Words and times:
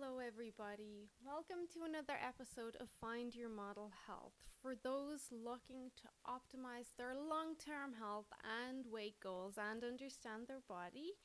Hello, 0.00 0.20
everybody. 0.24 1.10
Welcome 1.26 1.66
to 1.74 1.82
another 1.82 2.14
episode 2.22 2.76
of 2.78 2.88
Find 3.00 3.34
Your 3.34 3.48
Model 3.48 3.90
Health. 4.06 4.38
For 4.62 4.76
those 4.76 5.26
looking 5.32 5.90
to 5.98 6.06
optimize 6.22 6.94
their 6.96 7.16
long 7.16 7.56
term 7.58 7.94
health 7.98 8.30
and 8.46 8.86
weight 8.86 9.18
goals 9.20 9.58
and 9.58 9.82
understand 9.82 10.46
their 10.46 10.62
body, 10.68 11.18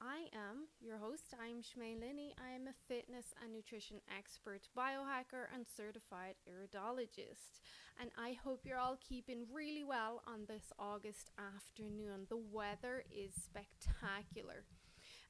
I 0.00 0.26
am 0.34 0.66
your 0.80 0.98
host. 0.98 1.34
I'm 1.38 1.62
Shmay 1.62 1.94
Linney. 2.00 2.34
I 2.34 2.54
am 2.56 2.66
a 2.66 2.74
fitness 2.88 3.26
and 3.40 3.52
nutrition 3.52 4.00
expert, 4.10 4.66
biohacker, 4.76 5.46
and 5.54 5.64
certified 5.64 6.34
iridologist. 6.50 7.62
And 8.00 8.10
I 8.18 8.36
hope 8.42 8.62
you're 8.64 8.78
all 8.78 8.98
keeping 9.08 9.46
really 9.52 9.84
well 9.84 10.20
on 10.26 10.46
this 10.48 10.72
August 10.80 11.30
afternoon. 11.38 12.26
The 12.28 12.42
weather 12.50 13.04
is 13.14 13.34
spectacular 13.38 14.64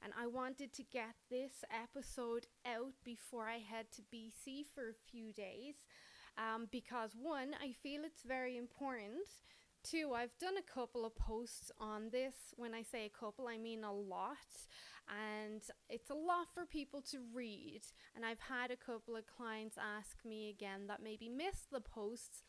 and 0.03 0.13
I 0.19 0.27
wanted 0.27 0.73
to 0.73 0.83
get 0.83 1.15
this 1.29 1.63
episode 1.71 2.47
out 2.65 2.93
before 3.03 3.47
I 3.47 3.57
head 3.57 3.87
to 3.95 4.01
BC 4.01 4.65
for 4.73 4.89
a 4.89 5.11
few 5.11 5.31
days 5.33 5.75
um, 6.37 6.67
because 6.71 7.11
one, 7.19 7.55
I 7.61 7.71
feel 7.71 8.03
it's 8.03 8.23
very 8.23 8.57
important. 8.57 9.27
Two, 9.83 10.13
I've 10.15 10.37
done 10.39 10.57
a 10.57 10.73
couple 10.73 11.05
of 11.05 11.15
posts 11.15 11.71
on 11.79 12.09
this. 12.11 12.35
When 12.57 12.73
I 12.73 12.81
say 12.81 13.05
a 13.05 13.19
couple, 13.19 13.47
I 13.47 13.57
mean 13.57 13.83
a 13.83 13.93
lot. 13.93 14.35
And 15.07 15.61
it's 15.89 16.09
a 16.09 16.15
lot 16.15 16.47
for 16.53 16.65
people 16.65 17.01
to 17.11 17.19
read. 17.33 17.81
And 18.15 18.25
I've 18.25 18.39
had 18.39 18.71
a 18.71 18.75
couple 18.75 19.15
of 19.15 19.27
clients 19.27 19.77
ask 19.77 20.17
me 20.25 20.49
again 20.49 20.87
that 20.87 21.03
maybe 21.03 21.29
missed 21.29 21.71
the 21.71 21.81
posts 21.81 22.41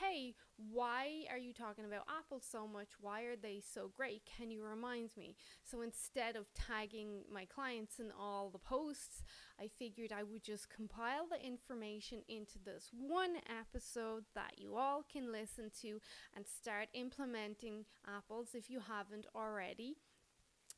hey, 0.00 0.34
why 0.70 1.24
are 1.30 1.38
you 1.38 1.52
talking 1.52 1.84
about 1.84 2.06
apples 2.08 2.44
so 2.48 2.66
much? 2.66 2.88
Why 3.00 3.22
are 3.22 3.36
they 3.36 3.60
so 3.60 3.90
great? 3.94 4.22
Can 4.24 4.50
you 4.50 4.62
remind 4.62 5.10
me? 5.16 5.36
So 5.64 5.82
instead 5.82 6.36
of 6.36 6.52
tagging 6.54 7.22
my 7.32 7.44
clients 7.44 7.98
in 7.98 8.10
all 8.18 8.50
the 8.50 8.58
posts, 8.58 9.22
I 9.60 9.68
figured 9.68 10.12
I 10.12 10.22
would 10.22 10.42
just 10.42 10.70
compile 10.70 11.26
the 11.28 11.44
information 11.44 12.22
into 12.28 12.58
this 12.64 12.90
one 12.92 13.36
episode 13.60 14.24
that 14.34 14.54
you 14.56 14.76
all 14.76 15.04
can 15.10 15.30
listen 15.30 15.70
to 15.82 16.00
and 16.34 16.46
start 16.46 16.88
implementing 16.94 17.84
apples 18.06 18.50
if 18.54 18.70
you 18.70 18.80
haven't 18.80 19.26
already 19.34 19.96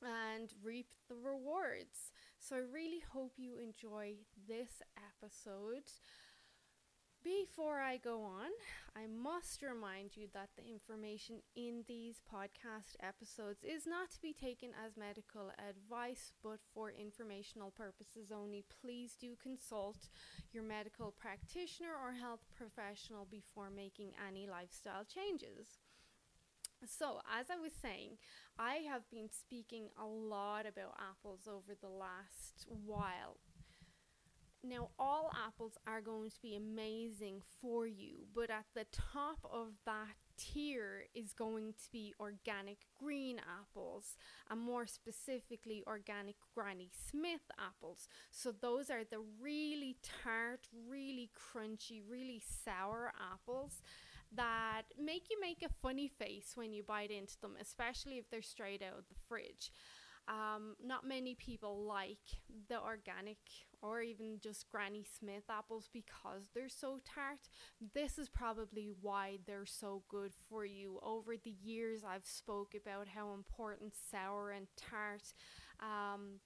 and 0.03 0.53
reap 0.63 0.89
the 1.09 1.15
rewards. 1.15 2.13
So 2.39 2.57
I 2.57 2.61
really 2.61 3.03
hope 3.13 3.33
you 3.37 3.59
enjoy 3.59 4.15
this 4.49 4.83
episode. 4.97 5.91
Before 7.25 7.81
I 7.81 7.97
go 7.97 8.23
on, 8.23 8.51
I 8.95 9.07
must 9.07 9.63
remind 9.63 10.15
you 10.15 10.29
that 10.35 10.51
the 10.57 10.71
information 10.71 11.37
in 11.57 11.83
these 11.89 12.21
podcast 12.31 13.01
episodes 13.01 13.65
is 13.65 13.87
not 13.87 14.11
to 14.11 14.21
be 14.21 14.35
taken 14.35 14.73
as 14.85 14.99
medical 14.99 15.51
advice 15.57 16.33
but 16.43 16.59
for 16.75 16.91
informational 16.91 17.71
purposes 17.71 18.31
only. 18.31 18.63
Please 18.83 19.17
do 19.19 19.37
consult 19.43 20.11
your 20.53 20.65
medical 20.65 21.13
practitioner 21.13 21.97
or 21.97 22.13
health 22.13 22.45
professional 22.55 23.27
before 23.31 23.71
making 23.71 24.11
any 24.29 24.47
lifestyle 24.47 25.05
changes. 25.05 25.79
So, 26.87 27.23
as 27.25 27.47
I 27.49 27.59
was 27.59 27.73
saying, 27.73 28.19
I 28.59 28.85
have 28.87 29.09
been 29.11 29.31
speaking 29.31 29.89
a 29.99 30.05
lot 30.05 30.67
about 30.67 31.01
apples 31.01 31.49
over 31.49 31.73
the 31.81 31.89
last 31.89 32.67
while 32.69 33.39
now, 34.65 34.89
all 34.99 35.31
apples 35.47 35.75
are 35.87 36.01
going 36.01 36.31
to 36.31 36.41
be 36.41 36.57
amazing 36.57 37.43
for 37.61 37.87
you, 37.87 38.27
but 38.35 38.51
at 38.51 38.65
the 38.75 38.87
top 38.91 39.39
of 39.51 39.69
that 39.85 40.17
tier 40.37 41.05
is 41.15 41.33
going 41.33 41.75
to 41.75 41.93
be 41.93 42.15
organic 42.19 42.79
green 42.99 43.41
apples, 43.61 44.17
and 44.51 44.61
more 44.61 44.87
specifically, 44.87 45.83
organic 45.87 46.37
Granny 46.55 46.91
Smith 47.11 47.43
apples. 47.59 48.09
So, 48.31 48.53
those 48.53 48.91
are 48.91 49.05
the 49.05 49.21
really 49.41 49.97
tart, 50.23 50.69
really 50.89 51.31
crunchy, 51.37 52.01
really 52.09 52.43
sour 52.65 53.13
apples 53.33 53.83
that 54.35 54.83
make 54.99 55.27
you 55.31 55.41
make 55.41 55.63
a 55.63 55.73
funny 55.83 56.09
face 56.09 56.53
when 56.55 56.73
you 56.73 56.83
bite 56.83 57.11
into 57.11 57.41
them, 57.41 57.57
especially 57.61 58.19
if 58.19 58.29
they're 58.31 58.43
straight 58.43 58.83
out 58.83 58.99
of 58.99 59.09
the 59.09 59.15
fridge. 59.29 59.71
Um, 60.27 60.75
not 60.83 61.07
many 61.07 61.35
people 61.35 61.85
like 61.85 62.41
the 62.69 62.81
organic 62.81 63.37
or 63.85 64.01
even 64.01 64.39
just 64.43 64.71
Granny 64.71 65.05
Smith 65.19 65.45
apples 65.51 65.89
because 65.93 66.49
they're 66.55 66.69
so 66.69 67.01
tart. 67.05 67.49
This 67.93 68.19
is 68.19 68.29
probably 68.31 68.91
why 69.03 69.39
they're 69.47 69.67
so 69.67 70.03
good 70.09 70.33
for 70.49 70.65
you. 70.65 70.99
Over 71.03 71.37
the 71.37 71.55
years, 71.63 72.03
I've 72.03 72.25
spoke 72.27 72.75
about 72.75 73.09
how 73.09 73.35
important 73.35 73.93
sour 74.11 74.51
and 74.53 74.67
tart. 74.77 75.35
Um, 75.81 76.41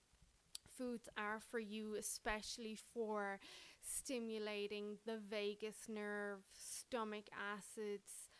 foods 0.76 1.08
are 1.16 1.40
for 1.40 1.60
you, 1.60 1.94
especially 1.96 2.76
for 2.92 3.38
stimulating 3.80 4.98
the 5.06 5.18
vagus 5.30 5.88
nerve, 5.88 6.40
stomach 6.52 7.26
acids, 7.56 8.30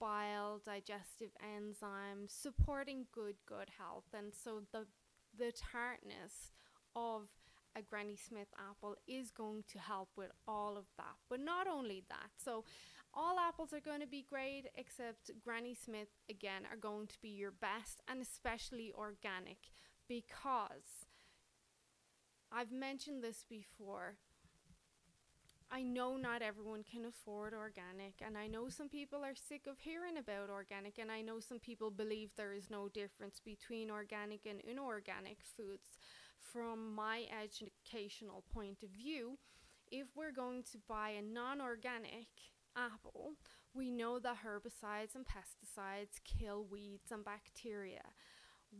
bile, 0.00 0.60
digestive 0.64 1.30
enzymes, 1.44 2.30
supporting 2.30 3.06
good 3.12 3.36
gut 3.48 3.68
health. 3.78 4.06
And 4.12 4.32
so 4.34 4.62
the 4.72 4.86
the 5.36 5.52
tartness 5.52 6.52
of 6.96 7.28
a 7.76 7.82
Granny 7.82 8.16
Smith 8.16 8.48
apple 8.70 8.96
is 9.06 9.30
going 9.30 9.64
to 9.68 9.78
help 9.78 10.08
with 10.16 10.30
all 10.46 10.76
of 10.76 10.86
that. 10.96 11.16
But 11.28 11.40
not 11.40 11.66
only 11.66 12.04
that, 12.08 12.30
so 12.36 12.64
all 13.14 13.38
apples 13.38 13.72
are 13.72 13.80
going 13.80 14.00
to 14.00 14.06
be 14.06 14.24
great, 14.28 14.66
except 14.76 15.30
Granny 15.44 15.74
Smith 15.74 16.08
again 16.30 16.62
are 16.70 16.76
going 16.76 17.06
to 17.08 17.18
be 17.20 17.30
your 17.30 17.52
best, 17.52 18.02
and 18.08 18.20
especially 18.20 18.92
organic 18.96 19.58
because 20.08 21.06
I've 22.50 22.72
mentioned 22.72 23.22
this 23.22 23.44
before. 23.48 24.16
I 25.70 25.82
know 25.82 26.16
not 26.16 26.40
everyone 26.40 26.82
can 26.82 27.04
afford 27.04 27.52
organic, 27.52 28.14
and 28.24 28.38
I 28.38 28.46
know 28.46 28.70
some 28.70 28.88
people 28.88 29.22
are 29.22 29.34
sick 29.34 29.66
of 29.66 29.80
hearing 29.80 30.16
about 30.16 30.48
organic, 30.48 30.98
and 30.98 31.10
I 31.10 31.20
know 31.20 31.40
some 31.40 31.58
people 31.58 31.90
believe 31.90 32.30
there 32.36 32.54
is 32.54 32.70
no 32.70 32.88
difference 32.88 33.38
between 33.44 33.90
organic 33.90 34.46
and 34.46 34.60
inorganic 34.60 35.38
foods. 35.56 35.98
From 36.40 36.94
my 36.94 37.26
educational 37.42 38.44
point 38.52 38.82
of 38.82 38.90
view, 38.90 39.38
if 39.90 40.08
we're 40.16 40.32
going 40.32 40.62
to 40.72 40.78
buy 40.88 41.10
a 41.10 41.22
non 41.22 41.60
organic 41.60 42.28
apple, 42.76 43.32
we 43.74 43.90
know 43.90 44.18
that 44.18 44.38
herbicides 44.44 45.14
and 45.14 45.26
pesticides 45.26 46.20
kill 46.24 46.64
weeds 46.64 47.10
and 47.10 47.24
bacteria 47.24 48.02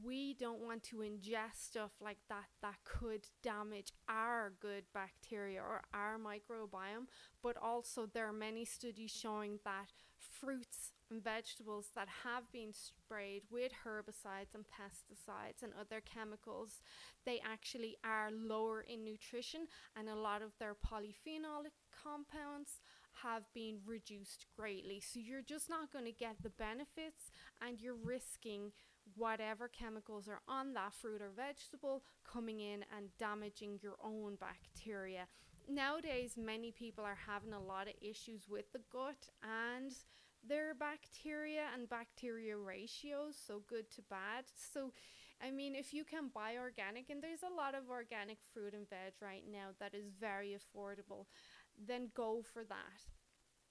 we 0.04 0.34
don't 0.34 0.60
want 0.60 0.82
to 0.82 0.96
ingest 0.96 1.56
stuff 1.56 1.92
like 2.00 2.18
that 2.28 2.46
that 2.62 2.76
could 2.84 3.26
damage 3.42 3.92
our 4.08 4.52
good 4.60 4.84
bacteria 4.92 5.60
or 5.60 5.82
our 5.94 6.18
microbiome. 6.18 7.06
But 7.42 7.56
also, 7.56 8.06
there 8.06 8.28
are 8.28 8.32
many 8.32 8.64
studies 8.64 9.10
showing 9.10 9.58
that 9.64 9.92
fruits 10.18 10.92
and 11.10 11.22
vegetables 11.22 11.88
that 11.94 12.08
have 12.24 12.50
been 12.52 12.72
sprayed 12.72 13.42
with 13.50 13.72
herbicides 13.84 14.54
and 14.54 14.64
pesticides 14.64 15.62
and 15.62 15.72
other 15.78 16.00
chemicals, 16.00 16.80
they 17.24 17.40
actually 17.44 17.96
are 18.04 18.30
lower 18.30 18.82
in 18.82 19.04
nutrition, 19.04 19.66
and 19.96 20.08
a 20.08 20.14
lot 20.14 20.42
of 20.42 20.52
their 20.58 20.74
polyphenolic 20.74 21.74
compounds 22.02 22.80
have 23.22 23.42
been 23.54 23.78
reduced 23.86 24.46
greatly. 24.56 25.00
So 25.00 25.18
you're 25.20 25.42
just 25.42 25.68
not 25.68 25.92
going 25.92 26.04
to 26.04 26.12
get 26.12 26.36
the 26.42 26.50
benefits, 26.50 27.30
and 27.60 27.80
you're 27.80 27.94
risking 27.94 28.72
whatever 29.16 29.68
chemicals 29.68 30.28
are 30.28 30.40
on 30.46 30.74
that 30.74 30.94
fruit 30.94 31.22
or 31.22 31.30
vegetable 31.34 32.02
coming 32.30 32.60
in 32.60 32.84
and 32.96 33.08
damaging 33.18 33.78
your 33.82 33.96
own 34.04 34.36
bacteria. 34.36 35.26
Nowadays, 35.68 36.36
many 36.36 36.72
people 36.72 37.04
are 37.04 37.18
having 37.26 37.52
a 37.52 37.60
lot 37.60 37.88
of 37.88 37.94
issues 38.00 38.48
with 38.48 38.72
the 38.72 38.80
gut 38.90 39.28
and 39.42 39.92
their 40.48 40.74
bacteria 40.74 41.66
and 41.74 41.88
bacteria 41.88 42.56
ratios, 42.56 43.36
so 43.36 43.62
good 43.68 43.90
to 43.92 44.02
bad. 44.02 44.44
So, 44.72 44.92
I 45.42 45.50
mean, 45.50 45.74
if 45.74 45.94
you 45.94 46.04
can 46.04 46.30
buy 46.34 46.56
organic, 46.58 47.10
and 47.10 47.22
there's 47.22 47.42
a 47.42 47.54
lot 47.54 47.74
of 47.74 47.90
organic 47.90 48.38
fruit 48.52 48.74
and 48.74 48.88
veg 48.88 49.14
right 49.20 49.44
now 49.50 49.68
that 49.78 49.94
is 49.94 50.10
very 50.18 50.56
affordable, 50.56 51.26
then 51.76 52.10
go 52.14 52.42
for 52.42 52.64
that. 52.64 53.02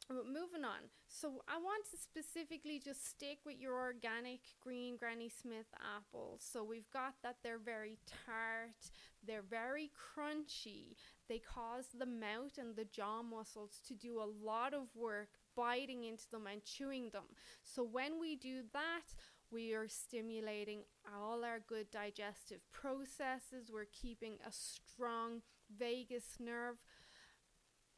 But 0.08 0.26
moving 0.26 0.64
on, 0.64 0.88
so 1.10 1.42
I 1.50 1.58
want 1.58 1.84
to 1.92 1.98
specifically 1.98 2.80
just 2.80 3.10
stick 3.10 3.40
with 3.46 3.60
your 3.60 3.76
organic 3.78 4.40
green 4.62 4.96
Granny 4.96 5.30
Smith 5.30 5.68
apples. 5.98 6.48
So 6.50 6.64
we've 6.64 6.90
got 6.92 7.16
that 7.24 7.36
they're 7.44 7.60
very 7.60 7.98
tart, 8.26 8.90
they're 9.26 9.42
very 9.42 9.92
crunchy, 9.92 10.96
they 11.28 11.40
cause 11.40 11.88
the 11.94 12.06
mouth 12.06 12.58
and 12.58 12.78
the 12.78 12.86
jaw 12.86 13.22
muscles 13.22 13.82
to 13.90 13.96
do 13.96 14.22
a 14.22 14.32
lot 14.46 14.74
of 14.74 14.88
work 14.96 15.28
biting 15.58 16.04
into 16.04 16.30
them 16.32 16.46
and 16.46 16.64
chewing 16.64 17.10
them. 17.12 17.24
So 17.64 17.84
when 17.84 18.20
we 18.20 18.36
do 18.36 18.62
that, 18.74 19.14
we 19.52 19.74
are 19.74 19.88
stimulating 19.88 20.82
all 21.18 21.44
our 21.44 21.60
good 21.68 21.90
digestive 21.90 22.60
processes, 22.72 23.72
we're 23.72 23.86
keeping 23.86 24.34
a 24.46 24.52
strong 24.52 25.42
vagus 25.78 26.38
nerve. 26.40 26.76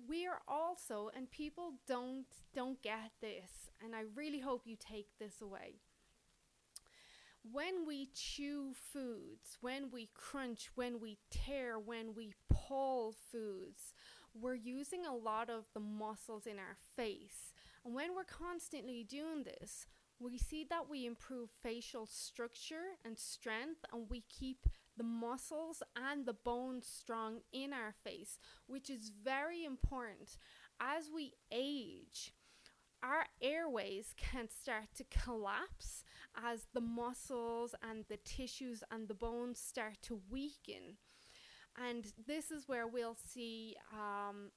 We 0.08 0.26
are 0.28 0.40
also 0.48 1.10
and 1.16 1.30
people 1.30 1.74
don't 1.88 2.26
don't 2.56 2.82
get 2.82 3.12
this 3.20 3.70
and 3.84 3.94
i 3.94 4.04
really 4.16 4.40
hope 4.40 4.62
you 4.66 4.78
take 4.80 5.18
this 5.20 5.42
away. 5.42 5.76
When 7.52 7.86
we 7.88 8.10
chew 8.14 8.74
foods, 8.94 9.58
when 9.62 9.90
we 9.92 10.10
crunch, 10.14 10.70
when 10.76 11.00
we 11.00 11.18
tear, 11.32 11.80
when 11.80 12.14
we 12.14 12.34
pull 12.50 13.16
foods, 13.32 13.94
we're 14.34 14.56
using 14.56 15.06
a 15.06 15.16
lot 15.16 15.50
of 15.50 15.66
the 15.74 15.80
muscles 15.80 16.46
in 16.46 16.58
our 16.58 16.78
face. 16.96 17.54
And 17.86 17.94
when 17.94 18.16
we're 18.16 18.24
constantly 18.24 19.04
doing 19.04 19.44
this, 19.44 19.88
we 20.20 20.38
see 20.38 20.66
that 20.70 20.90
we 20.90 21.06
improve 21.06 21.50
facial 21.64 22.06
structure 22.06 22.98
and 23.06 23.18
strength 23.18 23.86
and 23.94 24.10
we 24.10 24.24
keep 24.30 24.68
the 24.98 25.04
muscles 25.04 25.82
and 25.96 26.26
the 26.26 26.34
bones 26.34 26.86
strong 26.86 27.40
in 27.54 27.72
our 27.72 27.94
face, 28.04 28.38
which 28.68 28.90
is 28.90 29.12
very 29.24 29.64
important. 29.64 30.38
As 30.82 31.10
we 31.14 31.34
age, 31.52 32.34
our 33.02 33.26
airways 33.42 34.14
can 34.18 34.50
start 34.50 34.88
to 34.98 35.06
collapse 35.06 36.04
as 36.36 36.68
the 36.74 36.82
muscles 36.82 37.74
and 37.82 38.04
the 38.10 38.18
tissues 38.18 38.84
and 38.92 39.08
the 39.08 39.14
bones 39.14 39.58
start 39.58 40.02
to 40.04 40.20
weaken. 40.30 40.98
And 41.88 42.06
this 42.28 42.52
is 42.52 42.68
where 42.68 42.88
we'll 42.88 43.18
see 43.34 43.76
um, 43.94 44.52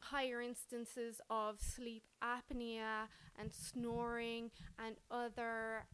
higher 0.00 0.40
instances 0.40 1.20
of 1.30 1.60
sleep 1.60 2.04
apnea 2.22 3.08
and 3.38 3.52
snoring 3.52 4.50
and 4.84 4.96
other 5.10 5.86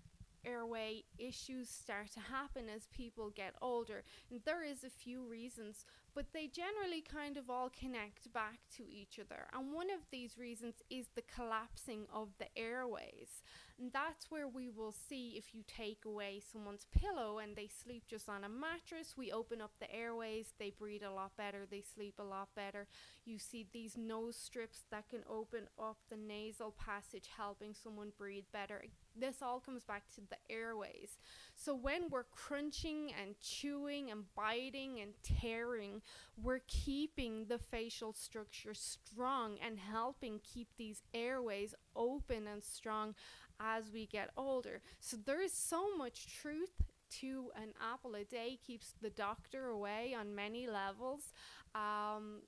airway 0.45 1.05
issues 1.19 1.69
start 1.69 2.11
to 2.13 2.21
happen 2.21 2.65
as 2.75 2.87
people 2.87 3.31
get 3.31 3.55
older. 3.61 4.03
And 4.31 4.41
there 4.45 4.63
is 4.63 4.85
a 4.85 4.91
few 4.91 5.25
reasons, 5.27 5.85
but 6.15 6.27
they 6.33 6.47
generally 6.47 7.03
kind 7.03 7.37
of 7.37 7.51
all 7.51 7.71
connect 7.71 8.33
back 8.33 8.61
to 8.77 8.85
each 8.91 9.19
other. 9.19 9.47
And 9.53 9.73
one 9.73 9.91
of 9.91 10.01
these 10.11 10.39
reasons 10.39 10.77
is 10.89 11.09
the 11.15 11.23
collapsing 11.23 12.07
of 12.13 12.31
the 12.39 12.47
airways. 12.57 13.43
And 13.81 13.91
that's 13.93 14.31
where 14.31 14.47
we 14.47 14.69
will 14.69 14.93
see 14.93 15.37
if 15.39 15.55
you 15.55 15.63
take 15.67 16.05
away 16.05 16.43
someone's 16.53 16.87
pillow 16.95 17.39
and 17.39 17.57
they 17.57 17.67
sleep 17.67 18.05
just 18.07 18.29
on 18.29 18.45
a 18.45 18.49
mattress, 18.49 19.15
we 19.17 19.33
open 19.33 19.63
up 19.63 19.73
the 19.81 19.91
airways, 19.91 20.53
they 20.59 20.71
breathe 20.79 21.03
a 21.03 21.11
lot 21.11 21.35
better, 21.39 21.67
they 21.71 21.81
sleep 21.81 22.17
a 22.19 22.23
lot 22.23 22.49
better. 22.55 22.87
You 23.25 23.39
see 23.39 23.67
these 23.73 23.97
nose 23.97 24.37
strips 24.37 24.83
that 24.91 25.09
can 25.09 25.21
open 25.31 25.63
up 25.79 25.97
the 26.11 26.19
nasal 26.19 26.73
passage, 26.73 27.31
helping 27.35 27.73
someone 27.73 28.13
breathe 28.19 28.45
better. 28.53 28.85
This 29.19 29.37
all 29.41 29.61
comes 29.61 29.85
back 29.85 30.03
to 30.15 30.21
the 30.29 30.55
airways. 30.55 31.17
So 31.55 31.75
when 31.75 32.11
we're 32.11 32.25
crunching 32.25 33.13
and 33.21 33.35
chewing 33.41 34.11
and 34.11 34.25
biting 34.37 35.01
and 35.01 35.15
tearing, 35.23 36.03
we're 36.37 36.61
keeping 36.67 37.47
the 37.47 37.59
facial 37.59 38.13
structure 38.13 38.75
strong 38.75 39.57
and 39.65 39.79
helping 39.79 40.41
keep 40.41 40.69
these 40.77 41.03
airways 41.15 41.75
open 41.97 42.47
and 42.47 42.63
strong 42.63 43.15
as 43.61 43.91
we 43.93 44.07
get 44.07 44.31
older. 44.37 44.81
So 45.01 45.17
there 45.17 45.41
is 45.41 45.53
so 45.53 45.97
much 45.97 46.27
truth 46.41 46.83
to 47.21 47.51
an 47.57 47.75
apple 47.93 48.15
a 48.15 48.25
day 48.25 48.59
keeps 48.65 48.95
the 49.01 49.11
doctor 49.11 49.67
away 49.67 50.15
on 50.19 50.35
many 50.35 50.67
levels. 50.67 51.33
Um, 51.75 52.43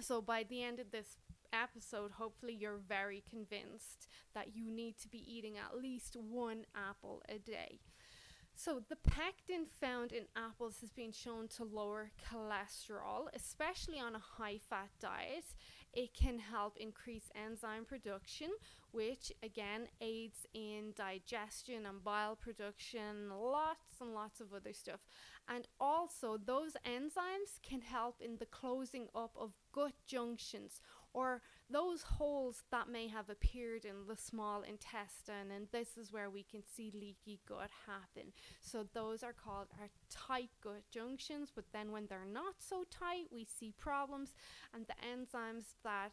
so 0.00 0.20
by 0.20 0.44
the 0.44 0.62
end 0.62 0.80
of 0.80 0.90
this 0.90 1.16
episode, 1.52 2.12
hopefully 2.12 2.54
you're 2.54 2.80
very 2.88 3.22
convinced 3.28 4.08
that 4.34 4.54
you 4.54 4.70
need 4.70 4.98
to 4.98 5.08
be 5.08 5.24
eating 5.30 5.54
at 5.56 5.80
least 5.80 6.16
one 6.16 6.64
apple 6.74 7.22
a 7.28 7.38
day. 7.38 7.80
So, 8.58 8.80
the 8.88 8.96
pectin 8.96 9.66
found 9.66 10.12
in 10.12 10.24
apples 10.34 10.78
has 10.80 10.90
been 10.90 11.12
shown 11.12 11.46
to 11.56 11.64
lower 11.64 12.10
cholesterol, 12.26 13.26
especially 13.34 14.00
on 14.00 14.14
a 14.14 14.18
high 14.18 14.58
fat 14.58 14.88
diet. 14.98 15.44
It 15.96 16.12
can 16.12 16.38
help 16.38 16.76
increase 16.76 17.30
enzyme 17.34 17.86
production, 17.86 18.50
which 18.92 19.32
again 19.42 19.88
aids 20.02 20.46
in 20.52 20.92
digestion 20.94 21.86
and 21.86 22.04
bile 22.04 22.36
production, 22.36 23.30
lots 23.30 23.98
and 24.02 24.12
lots 24.12 24.42
of 24.42 24.52
other 24.52 24.74
stuff. 24.74 25.00
And 25.48 25.66
also, 25.80 26.36
those 26.36 26.76
enzymes 26.84 27.62
can 27.62 27.80
help 27.80 28.20
in 28.20 28.36
the 28.36 28.44
closing 28.44 29.08
up 29.14 29.34
of 29.40 29.54
gut 29.72 29.94
junctions 30.06 30.82
or 31.16 31.40
those 31.70 32.02
holes 32.02 32.62
that 32.70 32.90
may 32.90 33.08
have 33.08 33.30
appeared 33.30 33.86
in 33.86 34.06
the 34.06 34.16
small 34.16 34.60
intestine. 34.60 35.50
And 35.50 35.66
this 35.72 35.96
is 35.96 36.12
where 36.12 36.28
we 36.28 36.42
can 36.42 36.62
see 36.62 36.92
leaky 36.94 37.40
gut 37.48 37.70
happen. 37.86 38.32
So, 38.60 38.86
those 38.92 39.22
are 39.22 39.32
called 39.32 39.68
our 39.80 39.88
tight 40.10 40.50
gut 40.62 40.82
junctions. 40.92 41.50
But 41.54 41.64
then, 41.72 41.90
when 41.90 42.06
they're 42.06 42.28
not 42.30 42.56
so 42.58 42.84
tight, 42.90 43.28
we 43.32 43.46
see 43.46 43.72
problems, 43.78 44.34
and 44.74 44.84
the 44.86 44.94
enzymes 45.02 45.74
that 45.84 46.12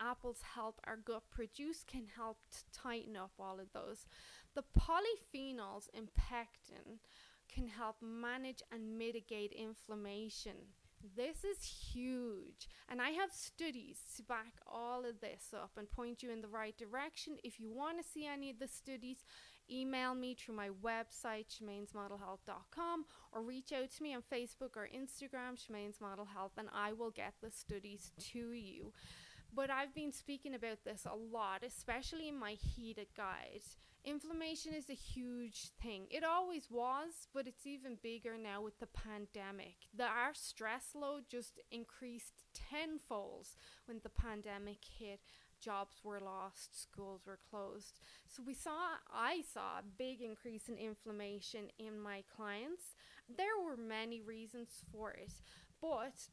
apples 0.00 0.40
help 0.54 0.80
our 0.84 0.96
gut 0.96 1.22
produce 1.30 1.84
can 1.84 2.06
help 2.16 2.38
to 2.50 2.78
tighten 2.78 3.16
up 3.16 3.30
all 3.38 3.60
of 3.60 3.72
those. 3.72 4.04
The 4.56 4.64
polyphenols 4.76 5.88
in 5.94 6.08
pectin 6.16 6.98
can 7.48 7.68
help 7.68 7.96
manage 8.02 8.62
and 8.72 8.98
mitigate 8.98 9.52
inflammation. 9.52 10.56
This 11.16 11.44
is 11.44 11.62
huge, 11.62 12.68
and 12.88 13.00
I 13.00 13.10
have 13.10 13.30
studies 13.32 13.98
to 14.16 14.22
back 14.22 14.54
all 14.66 15.04
of 15.04 15.20
this 15.20 15.54
up 15.54 15.72
and 15.76 15.90
point 15.90 16.22
you 16.22 16.30
in 16.30 16.40
the 16.40 16.48
right 16.48 16.76
direction. 16.76 17.36
If 17.44 17.60
you 17.60 17.70
want 17.70 17.98
to 17.98 18.08
see 18.08 18.26
any 18.26 18.50
of 18.50 18.58
the 18.58 18.68
studies, 18.68 19.18
email 19.70 20.14
me 20.14 20.34
through 20.34 20.56
my 20.56 20.70
website, 20.82 21.46
shamainsmodelhealth.com, 21.48 23.04
or 23.32 23.42
reach 23.42 23.72
out 23.72 23.90
to 23.90 24.02
me 24.02 24.14
on 24.14 24.22
Facebook 24.22 24.76
or 24.76 24.88
Instagram, 24.94 25.56
Shemaine's 25.56 26.00
Model 26.00 26.26
Health, 26.26 26.52
and 26.58 26.68
I 26.74 26.92
will 26.92 27.10
get 27.10 27.34
the 27.42 27.50
studies 27.50 28.12
to 28.32 28.52
you. 28.52 28.92
But 29.54 29.70
I've 29.70 29.94
been 29.94 30.12
speaking 30.12 30.54
about 30.54 30.84
this 30.84 31.06
a 31.06 31.14
lot, 31.14 31.62
especially 31.64 32.28
in 32.28 32.38
my 32.38 32.52
heated 32.52 33.08
guide. 33.16 33.62
Inflammation 34.06 34.72
is 34.72 34.88
a 34.88 34.94
huge 34.94 35.70
thing. 35.82 36.06
It 36.10 36.22
always 36.22 36.70
was, 36.70 37.26
but 37.34 37.48
it's 37.48 37.66
even 37.66 37.98
bigger 38.00 38.38
now 38.40 38.62
with 38.62 38.78
the 38.78 38.86
pandemic. 38.86 39.74
The, 39.96 40.04
our 40.04 40.32
stress 40.32 40.94
load 40.94 41.24
just 41.28 41.58
increased 41.72 42.44
tenfold 42.54 43.48
when 43.86 43.98
the 44.04 44.10
pandemic 44.10 44.78
hit. 44.96 45.18
Jobs 45.60 45.96
were 46.04 46.20
lost, 46.20 46.80
schools 46.80 47.22
were 47.26 47.40
closed. 47.50 47.98
So 48.28 48.44
we 48.46 48.54
saw, 48.54 48.78
I 49.12 49.42
saw 49.52 49.80
a 49.80 49.98
big 49.98 50.20
increase 50.20 50.68
in 50.68 50.76
inflammation 50.76 51.70
in 51.80 51.98
my 51.98 52.22
clients. 52.36 52.94
There 53.36 53.58
were 53.64 53.76
many 53.76 54.20
reasons 54.20 54.68
for 54.92 55.10
it, 55.10 55.32
but 55.80 56.28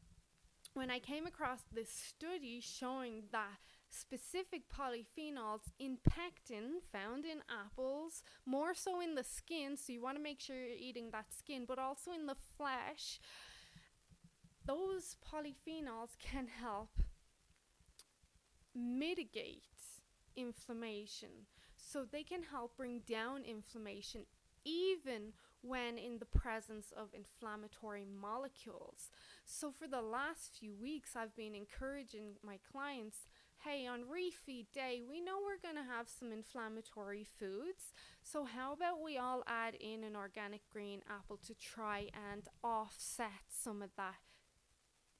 when 0.74 0.90
I 0.90 1.00
came 1.00 1.26
across 1.26 1.62
this 1.72 1.90
study 1.90 2.60
showing 2.60 3.24
that 3.32 3.58
specific 3.94 4.62
polyphenols 4.68 5.72
in 5.78 5.98
pectin 6.08 6.80
found 6.92 7.24
in 7.24 7.38
apples, 7.48 8.22
more 8.44 8.74
so 8.74 9.00
in 9.00 9.14
the 9.14 9.24
skin, 9.24 9.76
so 9.76 9.92
you 9.92 10.02
want 10.02 10.16
to 10.16 10.22
make 10.22 10.40
sure 10.40 10.56
you're 10.56 10.76
eating 10.78 11.10
that 11.10 11.32
skin, 11.32 11.64
but 11.66 11.78
also 11.78 12.12
in 12.12 12.26
the 12.26 12.36
flesh, 12.56 13.20
those 14.66 15.16
polyphenols 15.24 16.18
can 16.18 16.46
help 16.46 16.90
mitigate 18.74 19.62
inflammation. 20.36 21.46
So 21.76 22.04
they 22.10 22.22
can 22.22 22.42
help 22.42 22.76
bring 22.76 23.00
down 23.06 23.44
inflammation 23.44 24.24
even 24.64 25.32
when 25.60 25.96
in 25.98 26.18
the 26.18 26.26
presence 26.26 26.92
of 26.96 27.08
inflammatory 27.14 28.04
molecules. 28.04 29.10
So, 29.44 29.70
for 29.70 29.86
the 29.86 30.02
last 30.02 30.56
few 30.58 30.74
weeks, 30.74 31.16
I've 31.16 31.36
been 31.36 31.54
encouraging 31.54 32.36
my 32.42 32.58
clients 32.70 33.26
hey, 33.64 33.86
on 33.86 34.00
refeed 34.00 34.66
day, 34.74 35.00
we 35.08 35.22
know 35.22 35.38
we're 35.40 35.62
going 35.62 35.82
to 35.82 35.90
have 35.90 36.06
some 36.06 36.32
inflammatory 36.32 37.24
foods. 37.24 37.94
So, 38.22 38.44
how 38.44 38.74
about 38.74 39.02
we 39.02 39.16
all 39.16 39.42
add 39.46 39.74
in 39.74 40.04
an 40.04 40.14
organic 40.14 40.68
green 40.70 41.00
apple 41.08 41.38
to 41.46 41.54
try 41.54 42.08
and 42.30 42.42
offset 42.62 43.48
some 43.48 43.80
of 43.80 43.90
that 43.96 44.16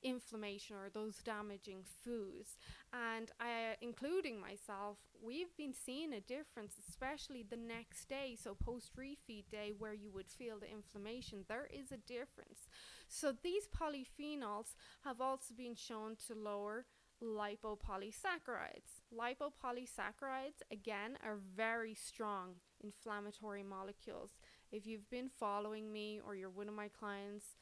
inflammation 0.02 0.76
or 0.76 0.90
those 0.90 1.16
damaging 1.24 1.82
foods. 2.04 2.58
And 2.92 3.30
I, 3.40 3.76
including 3.80 4.38
myself, 4.38 4.98
we've 5.24 5.56
been 5.56 5.72
seeing 5.72 6.12
a 6.12 6.20
difference, 6.20 6.74
especially 6.86 7.42
the 7.42 7.56
next 7.56 8.10
day. 8.10 8.36
So, 8.38 8.54
post 8.54 8.90
refeed 8.96 9.44
day, 9.50 9.72
where 9.76 9.94
you 9.94 10.12
would 10.12 10.30
feel 10.30 10.58
the 10.58 10.70
inflammation, 10.70 11.46
there 11.48 11.66
is 11.72 11.90
a 11.90 11.96
difference. 11.96 12.68
So, 13.08 13.32
these 13.42 13.66
polyphenols 13.66 14.74
have 15.02 15.22
also 15.22 15.54
been 15.56 15.74
shown 15.74 16.16
to 16.26 16.34
lower 16.34 16.84
lipopolysaccharides. 17.22 19.02
Lipopolysaccharides, 19.12 20.62
again, 20.70 21.18
are 21.24 21.38
very 21.56 21.94
strong 21.94 22.54
inflammatory 22.82 23.62
molecules. 23.62 24.30
If 24.72 24.86
you've 24.86 25.08
been 25.10 25.28
following 25.28 25.92
me 25.92 26.20
or 26.24 26.34
you're 26.34 26.50
one 26.50 26.68
of 26.68 26.74
my 26.74 26.88
clients, 26.88 27.56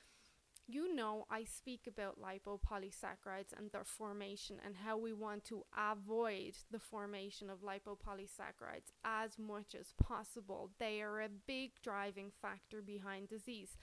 you 0.67 0.95
know 0.95 1.27
I 1.31 1.45
speak 1.45 1.87
about 1.87 2.19
lipopolysaccharides 2.21 3.53
and 3.57 3.71
their 3.73 3.85
formation 3.85 4.57
and 4.65 4.75
how 4.77 4.97
we 4.97 5.13
want 5.13 5.45
to 5.45 5.65
avoid 5.77 6.57
the 6.71 6.79
formation 6.79 7.51
of 7.51 7.63
lipopolysaccharides 7.63 8.93
as 9.05 9.39
much 9.39 9.75
as 9.79 9.93
possible. 10.03 10.71
They 10.79 11.03
are 11.03 11.21
a 11.21 11.29
big 11.29 11.73
driving 11.83 12.31
factor 12.41 12.81
behind 12.81 13.29
disease. 13.29 13.77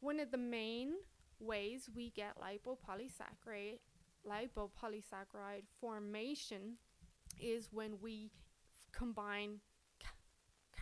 One 0.00 0.20
of 0.20 0.30
the 0.30 0.38
main 0.38 0.92
ways 1.40 1.88
we 1.94 2.10
get 2.10 2.36
lipopolysaccharide 2.38 3.80
lipopolysaccharide 4.26 5.66
formation 5.80 6.76
is 7.40 7.68
when 7.72 8.00
we 8.00 8.30
f- 8.32 8.86
combine 8.92 9.60
ca- 10.02 10.10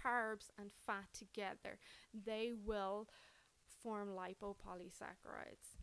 carbs 0.09 0.50
and 0.59 0.71
fat 0.87 1.07
together, 1.12 1.78
they 2.14 2.52
will 2.64 3.09
form 3.83 4.09
lipopolysaccharides. 4.11 5.76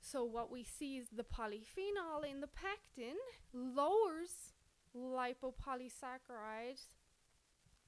So, 0.00 0.24
what 0.24 0.50
we 0.50 0.64
see 0.64 0.96
is 0.96 1.08
the 1.10 1.24
polyphenol 1.24 2.24
in 2.28 2.40
the 2.40 2.48
pectin 2.48 3.16
lowers 3.52 4.52
lipopolysaccharides 4.96 6.94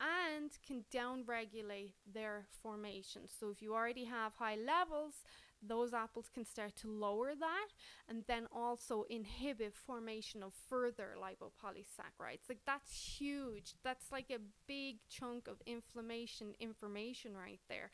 and 0.00 0.50
can 0.66 0.84
downregulate 0.92 1.92
their 2.12 2.46
formation. 2.62 3.22
So, 3.28 3.50
if 3.50 3.62
you 3.62 3.74
already 3.74 4.04
have 4.04 4.34
high 4.34 4.56
levels, 4.56 5.24
those 5.66 5.92
apples 5.94 6.28
can 6.32 6.44
start 6.44 6.74
to 6.76 6.88
lower 6.90 7.34
that 7.38 7.68
and 8.08 8.24
then 8.26 8.46
also 8.52 9.04
inhibit 9.08 9.74
formation 9.74 10.42
of 10.42 10.52
further 10.68 11.14
lipopolysaccharides. 11.20 12.48
Like 12.48 12.60
that's 12.66 12.92
huge. 13.18 13.74
That's 13.84 14.10
like 14.10 14.30
a 14.30 14.40
big 14.66 14.96
chunk 15.08 15.48
of 15.48 15.62
inflammation 15.66 16.54
information 16.60 17.36
right 17.36 17.60
there. 17.68 17.90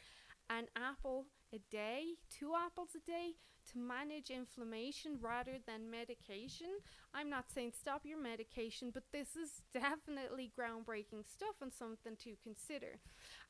An 0.50 0.66
apple 0.76 1.26
a 1.52 1.58
day, 1.70 2.14
two 2.30 2.52
apples 2.54 2.90
a 2.96 3.10
day 3.10 3.32
to 3.72 3.78
manage 3.78 4.30
inflammation 4.30 5.18
rather 5.20 5.56
than 5.66 5.90
medication. 5.90 6.68
I'm 7.14 7.30
not 7.30 7.50
saying 7.50 7.72
stop 7.78 8.02
your 8.04 8.20
medication, 8.20 8.90
but 8.92 9.04
this 9.12 9.36
is 9.36 9.62
definitely 9.72 10.52
groundbreaking 10.58 11.30
stuff 11.30 11.56
and 11.60 11.72
something 11.72 12.16
to 12.24 12.36
consider. 12.42 12.98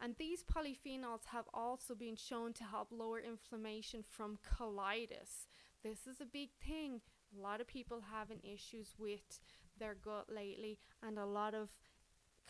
And 0.00 0.14
these 0.18 0.42
polyphenols 0.44 1.26
have 1.32 1.46
also 1.52 1.94
been 1.94 2.16
shown 2.16 2.52
to 2.54 2.64
help 2.64 2.88
lower 2.90 3.20
inflammation 3.20 4.02
from 4.08 4.38
colitis. 4.58 5.46
This 5.82 6.06
is 6.06 6.20
a 6.20 6.26
big 6.26 6.50
thing. 6.66 7.00
A 7.36 7.40
lot 7.40 7.60
of 7.60 7.66
people 7.66 8.02
having 8.12 8.40
issues 8.42 8.94
with 8.98 9.40
their 9.78 9.94
gut 9.94 10.26
lately, 10.28 10.78
and 11.02 11.18
a 11.18 11.26
lot 11.26 11.54
of 11.54 11.70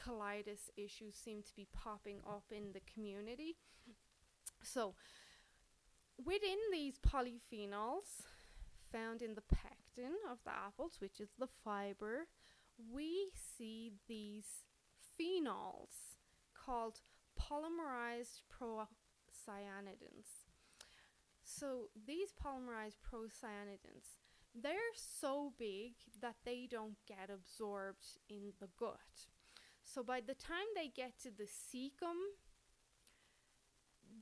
colitis 0.02 0.70
issues 0.76 1.14
seem 1.14 1.42
to 1.42 1.54
be 1.54 1.66
popping 1.72 2.20
up 2.26 2.44
in 2.50 2.72
the 2.72 2.80
community. 2.92 3.56
So, 4.62 4.94
within 6.24 6.58
these 6.72 6.98
polyphenols 6.98 8.26
found 8.92 9.22
in 9.22 9.34
the 9.34 9.42
pectin 9.42 10.14
of 10.30 10.38
the 10.44 10.50
apples, 10.50 10.96
which 11.00 11.20
is 11.20 11.30
the 11.38 11.46
fiber, 11.46 12.26
we 12.92 13.30
see 13.34 13.92
these 14.08 14.64
phenols 15.18 16.16
called 16.54 17.00
polymerized 17.38 18.42
procyanidins. 18.52 20.46
So 21.42 21.88
these 22.06 22.32
polymerized 22.32 22.98
procyanidins, 23.02 24.18
they're 24.54 24.94
so 24.94 25.52
big 25.58 25.94
that 26.20 26.36
they 26.44 26.68
don't 26.70 26.96
get 27.06 27.30
absorbed 27.32 28.18
in 28.28 28.52
the 28.60 28.68
gut. 28.78 29.26
So 29.84 30.02
by 30.02 30.20
the 30.20 30.34
time 30.34 30.66
they 30.74 30.88
get 30.88 31.18
to 31.22 31.30
the 31.30 31.44
cecum, 31.46 32.18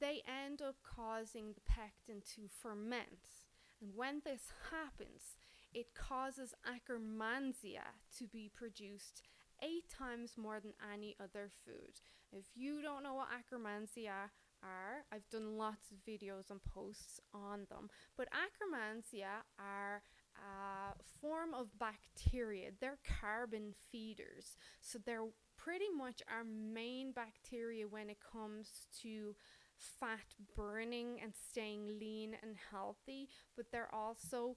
they 0.01 0.23
end 0.27 0.63
up 0.63 0.77
causing 0.83 1.53
the 1.53 1.61
pectin 1.61 2.23
to 2.35 2.49
ferment. 2.63 3.45
And 3.81 3.91
when 3.95 4.23
this 4.25 4.53
happens, 4.71 5.37
it 5.75 5.95
causes 5.95 6.55
Akkermansia 6.65 7.85
to 8.19 8.27
be 8.27 8.51
produced 8.55 9.23
eight 9.63 9.89
times 9.91 10.37
more 10.37 10.61
than 10.61 10.73
any 10.93 11.17
other 11.23 11.51
food. 11.65 12.01
If 12.33 12.45
you 12.55 12.83
don't 12.83 13.03
know 13.03 13.15
what 13.15 13.29
Akkermansia 13.29 14.31
are, 14.63 15.05
I've 15.13 15.29
done 15.31 15.59
lots 15.59 15.91
of 15.91 15.99
videos 15.99 16.51
and 16.51 16.63
posts 16.65 17.21
on 17.35 17.67
them, 17.69 17.91
but 18.17 18.29
Akkermansia 18.31 19.45
are 19.59 20.03
a 20.37 20.95
form 21.21 21.55
of 21.55 21.79
bacteria. 21.79 22.71
They're 22.81 22.99
carbon 23.21 23.75
feeders. 23.91 24.57
So 24.81 24.99
they're 24.99 25.29
pretty 25.57 25.89
much 25.97 26.23
our 26.31 26.45
main 26.45 27.13
bacteria 27.13 27.89
when 27.89 28.11
it 28.11 28.19
comes 28.33 28.87
to 29.03 29.35
fat 29.79 30.35
burning 30.57 31.21
and 31.23 31.33
staying 31.51 31.99
lean 31.99 32.37
and 32.43 32.57
healthy, 32.71 33.29
but 33.57 33.67
they're 33.71 33.95
also 33.95 34.57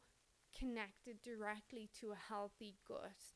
connected 0.57 1.21
directly 1.21 1.89
to 1.99 2.11
a 2.11 2.33
healthy 2.33 2.75
gut. 2.88 3.35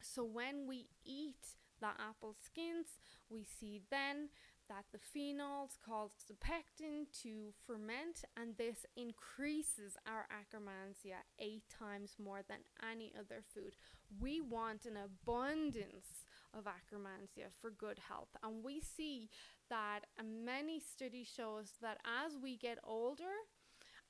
So 0.00 0.24
when 0.24 0.66
we 0.66 0.88
eat 1.04 1.56
the 1.80 1.88
apple 1.88 2.34
skins, 2.44 2.98
we 3.28 3.44
see 3.44 3.82
then 3.90 4.28
that 4.68 4.84
the 4.92 4.98
phenols 4.98 5.76
cause 5.84 6.10
the 6.28 6.34
pectin 6.34 7.06
to 7.22 7.52
ferment, 7.66 8.24
and 8.36 8.56
this 8.56 8.86
increases 8.96 9.96
our 10.06 10.26
Akkermansia 10.30 11.18
eight 11.38 11.64
times 11.68 12.14
more 12.22 12.42
than 12.48 12.58
any 12.90 13.12
other 13.18 13.42
food. 13.54 13.74
We 14.20 14.40
want 14.40 14.86
an 14.86 14.96
abundance 14.96 16.24
of 16.56 16.64
Akkermansia 16.64 17.50
for 17.60 17.70
good 17.70 17.98
health, 18.08 18.30
and 18.42 18.64
we 18.64 18.80
see 18.80 19.28
that 19.70 20.00
uh, 20.18 20.22
many 20.22 20.80
studies 20.80 21.32
show 21.34 21.58
us 21.58 21.72
that 21.80 21.98
as 22.24 22.36
we 22.42 22.56
get 22.56 22.78
older, 22.84 23.34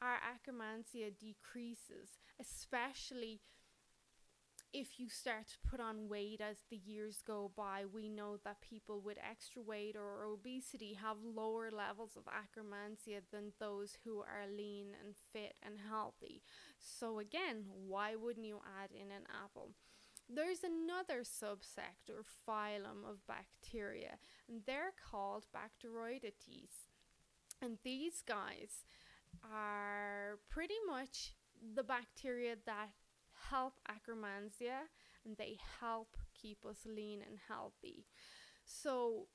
our 0.00 0.16
Akkermansia 0.16 1.12
decreases, 1.18 2.18
especially 2.40 3.40
if 4.72 4.98
you 4.98 5.08
start 5.08 5.48
to 5.48 5.68
put 5.68 5.80
on 5.80 6.08
weight 6.08 6.40
as 6.40 6.56
the 6.70 6.76
years 6.76 7.22
go 7.26 7.50
by, 7.56 7.84
we 7.92 8.08
know 8.08 8.38
that 8.44 8.60
people 8.62 9.00
with 9.00 9.18
extra 9.18 9.60
weight 9.60 9.96
or 9.96 10.24
obesity 10.24 10.94
have 10.94 11.18
lower 11.22 11.70
levels 11.70 12.16
of 12.16 12.24
Akkermansia 12.24 13.20
than 13.30 13.52
those 13.60 13.98
who 14.04 14.20
are 14.20 14.46
lean 14.56 14.86
and 15.04 15.14
fit 15.32 15.54
and 15.62 15.74
healthy. 15.90 16.42
So, 16.78 17.18
again, 17.18 17.64
why 17.86 18.16
wouldn't 18.16 18.46
you 18.46 18.60
add 18.82 18.90
in 18.92 19.10
an 19.10 19.24
apple? 19.44 19.72
There's 20.34 20.64
another 20.64 21.22
subsect 21.22 22.08
or 22.08 22.24
phylum 22.48 23.08
of 23.08 23.26
bacteria, 23.26 24.18
and 24.48 24.62
they're 24.66 24.94
called 25.10 25.46
Bacteroidetes. 25.54 26.88
And 27.60 27.78
these 27.84 28.22
guys 28.26 28.84
are 29.44 30.38
pretty 30.48 30.80
much 30.88 31.34
the 31.74 31.82
bacteria 31.82 32.56
that 32.66 32.88
help 33.50 33.74
Akkermansia 33.88 34.88
and 35.24 35.36
they 35.36 35.58
help 35.80 36.16
keep 36.40 36.64
us 36.64 36.78
lean 36.86 37.20
and 37.26 37.38
healthy. 37.48 38.06
So, 38.64 39.26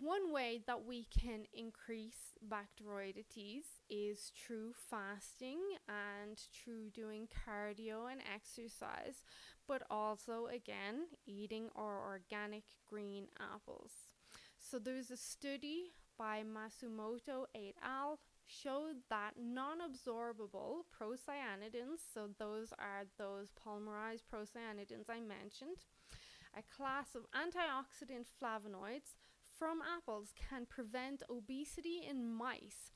one 0.00 0.32
way 0.32 0.60
that 0.66 0.84
we 0.84 1.04
can 1.04 1.44
increase 1.52 2.34
Bacteroidetes 2.48 3.80
is 3.88 4.32
through 4.34 4.72
fasting 4.90 5.60
and 5.88 6.36
through 6.52 6.90
doing 6.90 7.28
cardio 7.28 8.10
and 8.10 8.20
exercise, 8.34 9.22
but 9.68 9.82
also 9.90 10.46
again 10.46 11.06
eating 11.26 11.68
our 11.76 12.00
organic 12.00 12.64
green 12.88 13.26
apples. 13.54 13.92
So 14.58 14.80
there's 14.80 15.12
a 15.12 15.16
study 15.16 15.92
by 16.18 16.42
Masumoto 16.42 17.44
et 17.54 17.74
al. 17.82 18.18
showed 18.46 18.96
that 19.10 19.34
non-absorbable 19.38 20.84
procyanidins, 20.92 22.00
so 22.12 22.28
those 22.38 22.72
are 22.78 23.04
those 23.16 23.48
polymerized 23.52 24.24
procyanidins 24.32 25.08
I 25.08 25.20
mentioned, 25.20 25.78
a 26.56 26.62
class 26.76 27.14
of 27.14 27.26
antioxidant 27.32 28.26
flavonoids 28.26 29.16
from 29.58 29.78
apples 29.96 30.32
can 30.50 30.66
prevent 30.66 31.22
obesity 31.30 32.06
in 32.08 32.32
mice 32.32 32.92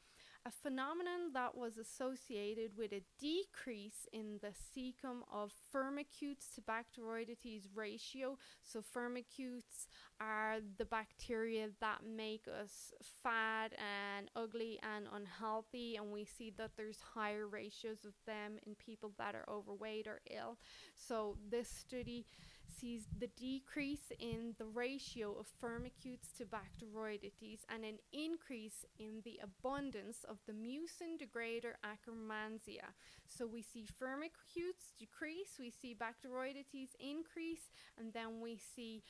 a 0.47 0.51
phenomenon 0.51 1.33
that 1.35 1.57
was 1.57 1.77
associated 1.77 2.71
with 2.77 2.93
a 2.93 3.03
decrease 3.21 4.07
in 4.13 4.39
the 4.41 4.49
cecum 4.49 5.21
of 5.33 5.53
firmicutes 5.75 6.55
to 6.55 6.63
Bacteroidetes 6.63 7.65
ratio. 7.75 8.39
So, 8.63 8.81
firmicutes 8.81 9.87
are 10.21 10.59
the 10.79 10.85
bacteria 10.85 11.69
that 11.81 12.01
make 12.07 12.47
us 12.49 12.93
fat 13.23 13.73
and 13.79 14.31
ugly 14.37 14.79
and 14.83 15.07
unhealthy, 15.15 15.97
and 15.97 16.13
we 16.13 16.25
see 16.25 16.53
that 16.57 16.71
there's 16.77 17.01
higher 17.15 17.47
ratios 17.47 18.05
of 18.05 18.15
them 18.27 18.59
in 18.67 18.75
people 18.75 19.13
that 19.19 19.35
are 19.35 19.45
overweight 19.49 20.07
or 20.07 20.21
ill. 20.31 20.59
So, 20.97 21.37
this 21.51 21.69
study 21.69 22.25
sees 22.69 23.07
the 23.19 23.29
decrease 23.37 24.13
in 24.19 24.55
the 24.59 24.67
ratio 24.67 25.35
of 25.39 25.47
firmicutes 25.63 26.33
to 26.37 26.45
Bacteroidetes 26.45 27.65
and 27.73 27.85
an 27.85 27.99
increase 28.13 28.85
in 28.99 29.23
the 29.25 29.41
abundance 29.43 30.25
of 30.29 30.39
the 30.47 30.53
mucin 30.53 31.19
degrader 31.19 31.75
Akkermansia. 31.85 32.93
So 33.27 33.47
we 33.47 33.63
see 33.63 33.87
firmicutes 34.01 34.93
decrease, 34.99 35.59
we 35.59 35.71
see 35.71 35.95
Bacteroidetes 35.95 36.95
increase, 37.01 37.71
and 37.99 38.13
then 38.13 38.41
we 38.41 38.59
see 38.59 39.03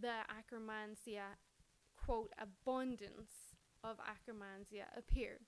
the 0.00 0.24
Akkermansia, 0.30 1.36
quote, 1.96 2.32
abundance 2.38 3.56
of 3.84 3.96
Akkermansia 3.98 4.84
appear. 4.96 5.38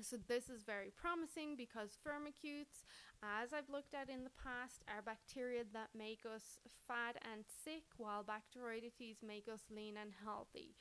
So 0.00 0.16
this 0.26 0.48
is 0.48 0.62
very 0.62 0.90
promising 0.90 1.54
because 1.56 1.98
firmicutes, 2.06 2.82
as 3.22 3.52
I've 3.52 3.70
looked 3.70 3.94
at 3.94 4.10
in 4.10 4.24
the 4.24 4.30
past, 4.42 4.82
are 4.88 5.02
bacteria 5.02 5.62
that 5.72 5.90
make 5.96 6.20
us 6.26 6.60
fat 6.88 7.16
and 7.32 7.44
sick, 7.64 7.84
while 7.96 8.24
Bacteroidetes 8.24 9.22
make 9.26 9.48
us 9.52 9.60
lean 9.70 9.94
and 10.00 10.10
healthy. 10.24 10.74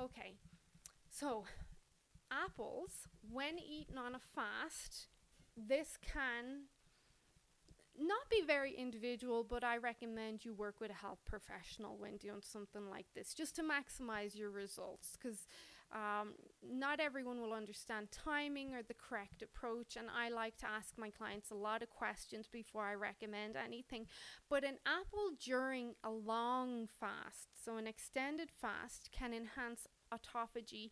Okay, 0.00 0.36
so 1.10 1.44
apples, 2.30 3.08
when 3.30 3.58
eaten 3.58 3.98
on 3.98 4.14
a 4.14 4.20
fast, 4.34 5.08
this 5.56 5.98
can 6.00 6.64
not 7.98 8.28
be 8.30 8.42
very 8.46 8.74
individual, 8.74 9.44
but 9.44 9.64
I 9.64 9.78
recommend 9.78 10.44
you 10.44 10.54
work 10.54 10.80
with 10.80 10.90
a 10.90 10.94
health 10.94 11.20
professional 11.24 11.96
when 11.96 12.16
doing 12.18 12.42
something 12.42 12.90
like 12.90 13.06
this 13.14 13.32
just 13.32 13.56
to 13.56 13.62
maximize 13.62 14.36
your 14.36 14.50
results 14.50 15.16
because 15.16 15.46
um, 15.92 16.34
not 16.62 17.00
everyone 17.00 17.40
will 17.40 17.52
understand 17.52 18.08
timing 18.10 18.74
or 18.74 18.82
the 18.82 18.94
correct 18.94 19.42
approach, 19.42 19.96
and 19.96 20.08
I 20.14 20.28
like 20.28 20.56
to 20.58 20.66
ask 20.66 20.98
my 20.98 21.10
clients 21.10 21.50
a 21.50 21.54
lot 21.54 21.82
of 21.82 21.90
questions 21.90 22.48
before 22.50 22.84
I 22.84 22.94
recommend 22.94 23.56
anything. 23.56 24.06
But 24.50 24.64
an 24.64 24.78
apple 24.84 25.30
during 25.42 25.94
a 26.02 26.10
long 26.10 26.88
fast, 26.88 27.48
so 27.64 27.76
an 27.76 27.86
extended 27.86 28.50
fast, 28.50 29.10
can 29.12 29.32
enhance 29.32 29.86
autophagy 30.12 30.90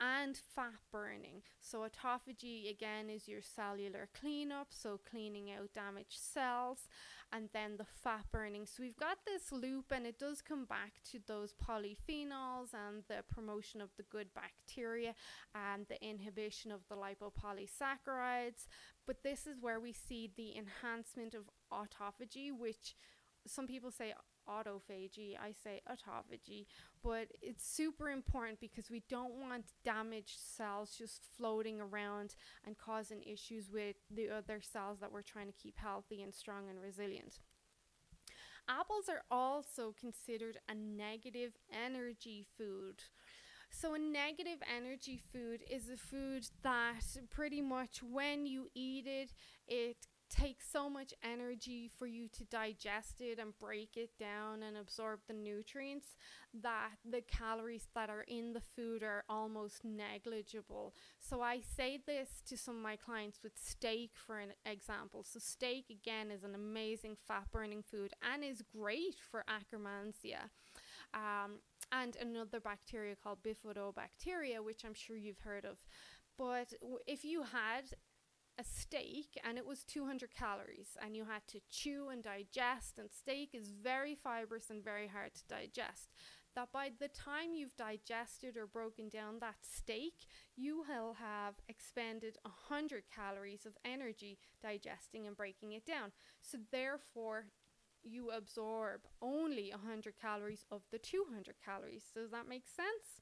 and 0.00 0.36
fat 0.36 0.74
burning. 0.92 1.42
So, 1.60 1.86
autophagy 1.86 2.70
again 2.70 3.08
is 3.08 3.28
your 3.28 3.40
cellular 3.40 4.08
cleanup, 4.18 4.68
so 4.70 5.00
cleaning 5.08 5.50
out 5.50 5.72
damaged 5.74 6.18
cells, 6.18 6.88
and 7.32 7.48
then 7.52 7.76
the 7.78 7.86
fat 7.86 8.26
burning. 8.30 8.66
So, 8.66 8.82
we've 8.82 8.96
got 8.96 9.18
this 9.26 9.52
loop, 9.52 9.86
and 9.90 10.06
it 10.06 10.18
does 10.18 10.42
come 10.42 10.64
back 10.66 10.94
to 11.12 11.18
those 11.26 11.54
polyphenols 11.54 12.74
and 12.74 13.04
the 13.08 13.24
promotion 13.32 13.80
of 13.80 13.90
the 13.96 14.04
good 14.04 14.28
bacteria 14.34 15.14
and 15.54 15.86
the 15.88 16.02
inhibition 16.02 16.70
of 16.70 16.80
the 16.88 16.96
lipopolysaccharides. 16.96 18.66
But 19.06 19.22
this 19.22 19.46
is 19.46 19.56
where 19.60 19.80
we 19.80 19.92
see 19.92 20.30
the 20.36 20.56
enhancement 20.56 21.34
of 21.34 21.48
autophagy, 21.72 22.50
which 22.56 22.94
some 23.46 23.66
people 23.66 23.90
say 23.90 24.12
autophagy, 24.48 25.36
I 25.38 25.52
say 25.52 25.80
autophagy, 25.88 26.66
but 27.02 27.28
it's 27.42 27.66
super 27.66 28.10
important 28.10 28.60
because 28.60 28.90
we 28.90 29.02
don't 29.08 29.34
want 29.34 29.72
damaged 29.84 30.38
cells 30.38 30.94
just 30.96 31.24
floating 31.36 31.80
around 31.80 32.36
and 32.66 32.76
causing 32.78 33.22
issues 33.22 33.70
with 33.70 33.96
the 34.10 34.30
other 34.30 34.60
cells 34.60 34.98
that 35.00 35.12
we're 35.12 35.22
trying 35.22 35.46
to 35.46 35.62
keep 35.62 35.76
healthy 35.78 36.22
and 36.22 36.34
strong 36.34 36.68
and 36.68 36.80
resilient. 36.80 37.40
Apples 38.68 39.08
are 39.08 39.22
also 39.30 39.94
considered 39.98 40.58
a 40.68 40.74
negative 40.74 41.52
energy 41.72 42.44
food. 42.58 43.02
So, 43.70 43.94
a 43.94 43.98
negative 43.98 44.58
energy 44.74 45.20
food 45.32 45.62
is 45.70 45.88
a 45.88 45.96
food 45.96 46.46
that 46.62 47.02
pretty 47.30 47.60
much 47.60 48.02
when 48.02 48.46
you 48.46 48.68
eat 48.74 49.06
it, 49.06 49.32
it 49.68 50.06
takes 50.28 50.70
so 50.70 50.88
much 50.88 51.14
energy 51.22 51.90
for 51.98 52.06
you 52.06 52.28
to 52.28 52.44
digest 52.44 53.20
it 53.20 53.38
and 53.38 53.58
break 53.58 53.96
it 53.96 54.10
down 54.18 54.62
and 54.62 54.76
absorb 54.76 55.20
the 55.26 55.34
nutrients 55.34 56.16
that 56.62 56.92
the 57.08 57.20
calories 57.20 57.86
that 57.94 58.10
are 58.10 58.24
in 58.28 58.52
the 58.52 58.60
food 58.60 59.02
are 59.02 59.24
almost 59.28 59.84
negligible. 59.84 60.94
So 61.20 61.42
I 61.42 61.60
say 61.60 62.00
this 62.06 62.42
to 62.48 62.56
some 62.56 62.76
of 62.76 62.82
my 62.82 62.96
clients 62.96 63.40
with 63.42 63.52
steak 63.56 64.12
for 64.14 64.38
an 64.38 64.50
example. 64.64 65.24
So 65.24 65.38
steak 65.38 65.86
again 65.90 66.30
is 66.30 66.44
an 66.44 66.54
amazing 66.54 67.16
fat 67.26 67.50
burning 67.52 67.82
food 67.82 68.12
and 68.32 68.42
is 68.42 68.62
great 68.62 69.16
for 69.30 69.44
Akkermansia. 69.48 70.50
Um, 71.14 71.60
and 71.92 72.16
another 72.16 72.60
bacteria 72.60 73.14
called 73.14 73.38
bifidobacteria, 73.42 74.64
which 74.64 74.84
I'm 74.84 74.94
sure 74.94 75.16
you've 75.16 75.40
heard 75.40 75.64
of. 75.64 75.78
But 76.36 76.74
if 77.06 77.24
you 77.24 77.42
had 77.42 77.94
a 78.58 78.64
steak 78.64 79.38
and 79.44 79.58
it 79.58 79.66
was 79.66 79.84
200 79.84 80.34
calories 80.34 80.96
and 81.02 81.16
you 81.16 81.24
had 81.24 81.46
to 81.48 81.60
chew 81.70 82.08
and 82.08 82.22
digest 82.22 82.98
and 82.98 83.10
steak 83.10 83.50
is 83.52 83.70
very 83.70 84.14
fibrous 84.14 84.70
and 84.70 84.82
very 84.82 85.08
hard 85.08 85.34
to 85.34 85.46
digest. 85.46 86.10
That 86.54 86.72
by 86.72 86.90
the 86.98 87.08
time 87.08 87.54
you've 87.54 87.76
digested 87.76 88.56
or 88.56 88.66
broken 88.66 89.08
down 89.10 89.40
that 89.40 89.56
steak 89.60 90.14
you 90.56 90.84
will 90.88 91.14
have 91.14 91.54
expended 91.68 92.38
100 92.42 93.04
calories 93.14 93.66
of 93.66 93.76
energy 93.84 94.38
digesting 94.62 95.26
and 95.26 95.36
breaking 95.36 95.72
it 95.72 95.84
down. 95.84 96.12
So 96.40 96.58
therefore 96.72 97.46
you 98.02 98.30
absorb 98.30 99.02
only 99.20 99.70
100 99.70 100.14
calories 100.20 100.64
of 100.70 100.82
the 100.90 100.98
200 100.98 101.56
calories. 101.62 102.04
Does 102.14 102.30
that 102.30 102.48
make 102.48 102.66
sense 102.68 103.20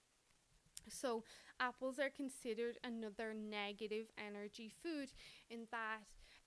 so, 0.89 1.25
apples 1.61 1.99
are 1.99 2.11
considered 2.11 2.79
another 2.85 3.35
negative 3.35 4.07
energy 4.19 4.73
food 4.83 5.11
in 5.51 5.67
that 5.71 6.01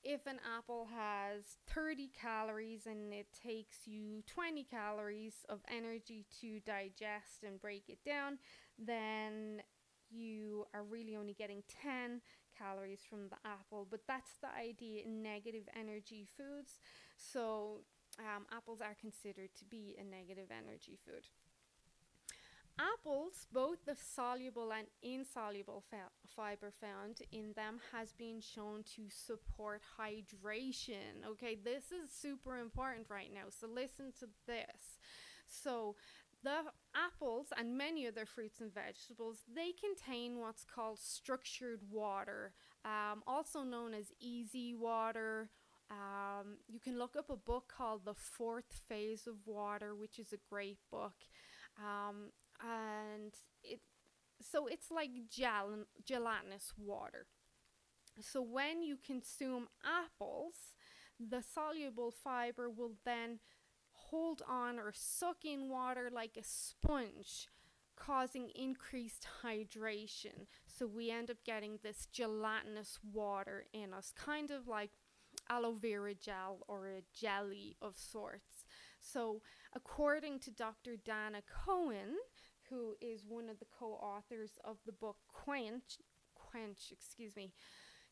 if 0.04 0.26
an 0.28 0.40
apple 0.58 0.88
has 0.96 1.58
30 1.74 2.12
calories 2.20 2.86
and 2.86 3.14
it 3.14 3.28
takes 3.34 3.88
you 3.88 4.24
20 4.28 4.64
calories 4.64 5.34
of 5.50 5.60
energy 5.70 6.26
to 6.40 6.60
digest 6.62 7.44
and 7.46 7.60
break 7.60 7.84
it 7.90 8.00
down, 8.06 8.38
then 8.78 9.62
you 10.10 10.66
are 10.74 10.84
really 10.84 11.16
only 11.16 11.34
getting 11.34 11.64
10 11.82 12.22
calories 12.58 13.02
from 13.10 13.28
the 13.30 13.36
apple. 13.44 13.88
But 13.90 14.02
that's 14.08 14.32
the 14.42 14.50
idea 14.58 15.04
in 15.04 15.22
negative 15.22 15.68
energy 15.78 16.28
foods. 16.38 16.80
So, 17.18 17.82
um, 18.20 18.46
apples 18.52 18.82
are 18.82 18.96
considered 19.00 19.50
to 19.56 19.66
be 19.66 19.96
a 20.00 20.04
negative 20.04 20.50
energy 20.52 20.98
food. 21.06 21.28
Apples, 22.80 23.48
both 23.52 23.84
the 23.86 23.96
soluble 23.96 24.72
and 24.72 24.88
insoluble 25.02 25.84
fa- 25.90 26.12
fiber 26.36 26.72
found 26.80 27.22
in 27.32 27.54
them 27.56 27.80
has 27.92 28.14
been 28.14 28.40
shown 28.40 28.84
to 28.96 29.04
support 29.10 29.82
hydration. 30.00 31.26
Okay, 31.28 31.56
this 31.56 31.86
is 31.86 32.12
super 32.12 32.60
important 32.60 33.08
right 33.10 33.34
now. 33.34 33.50
So 33.50 33.68
listen 33.68 34.14
to 34.20 34.28
this. 34.46 35.00
So 35.48 35.96
the 36.44 36.66
apples 36.96 37.48
and 37.58 37.78
many 37.78 38.08
other 38.08 38.26
fruits 38.26 38.62
and 38.62 38.72
vegetables 38.72 39.40
they 39.52 39.72
contain 39.72 40.40
what's 40.40 40.64
called 40.64 41.00
structured 41.00 41.80
water, 41.92 42.54
um, 42.86 43.24
also 43.26 43.64
known 43.64 43.94
as 43.94 44.12
EZ 44.22 44.76
water. 44.78 45.50
Um, 45.90 46.58
you 46.68 46.80
can 46.80 47.00
look 47.00 47.16
up 47.16 47.30
a 47.30 47.38
book 47.38 47.74
called 47.76 48.06
The 48.06 48.14
Fourth 48.14 48.82
Phase 48.88 49.26
of 49.26 49.36
Water, 49.46 49.96
which 49.96 50.20
is 50.20 50.34
a 50.34 50.38
great 50.50 50.78
book. 50.92 51.16
Um, 51.78 52.32
and 52.62 53.34
it 53.64 53.80
so 54.42 54.68
it's 54.68 54.92
like 54.92 55.12
gel- 55.30 55.86
gelatinous 56.06 56.74
water. 56.78 57.28
So 58.20 58.42
when 58.42 58.82
you 58.82 58.98
consume 58.98 59.68
apples, 59.86 60.74
the 61.20 61.42
soluble 61.42 62.12
fiber 62.12 62.70
will 62.70 62.94
then 63.06 63.40
hold 63.92 64.42
on 64.48 64.80
or 64.80 64.92
suck 64.94 65.46
in 65.46 65.70
water 65.70 66.10
like 66.14 66.38
a 66.38 66.44
sponge, 66.44 67.48
causing 67.96 68.50
increased 68.56 69.28
hydration. 69.44 70.48
So 70.68 70.88
we 70.88 71.12
end 71.12 71.30
up 71.32 71.44
getting 71.46 71.80
this 71.84 72.08
gelatinous 72.12 73.00
water 73.14 73.66
in 73.74 73.94
us, 73.94 74.14
kind 74.16 74.52
of 74.52 74.68
like 74.68 74.92
aloe 75.50 75.74
vera 75.74 76.14
gel 76.16 76.60
or 76.68 76.88
a 76.88 77.04
jelly 77.14 77.76
of 77.82 77.98
sorts. 77.98 78.57
So, 79.12 79.42
according 79.74 80.40
to 80.40 80.52
Dr. 80.52 80.98
Dana 80.98 81.42
Cohen, 81.66 82.16
who 82.70 82.96
is 83.00 83.26
one 83.28 83.50
of 83.50 83.60
the 83.60 83.66
co-authors 83.80 84.60
of 84.64 84.78
the 84.86 84.92
book 84.92 85.18
Quench, 85.28 86.00
Quench, 86.36 86.92
excuse 86.92 87.36
me. 87.36 87.52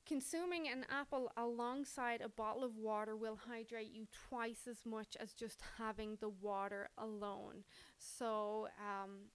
Consuming 0.06 0.68
an 0.68 0.86
apple 0.90 1.32
alongside 1.36 2.22
a 2.22 2.30
bottle 2.30 2.64
of 2.64 2.78
water 2.78 3.16
will 3.16 3.40
hydrate 3.50 3.92
you 3.92 4.06
twice 4.30 4.68
as 4.70 4.86
much 4.86 5.18
as 5.20 5.34
just 5.34 5.62
having 5.80 6.18
the 6.22 6.30
water 6.30 6.90
alone. 6.98 7.64
So, 7.98 8.68
um, 8.80 9.32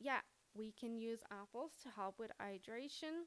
yeah, 0.00 0.20
we 0.52 0.72
can 0.72 0.96
use 0.96 1.20
apples 1.30 1.72
to 1.84 1.90
help 1.90 2.18
with 2.18 2.32
hydration. 2.42 3.26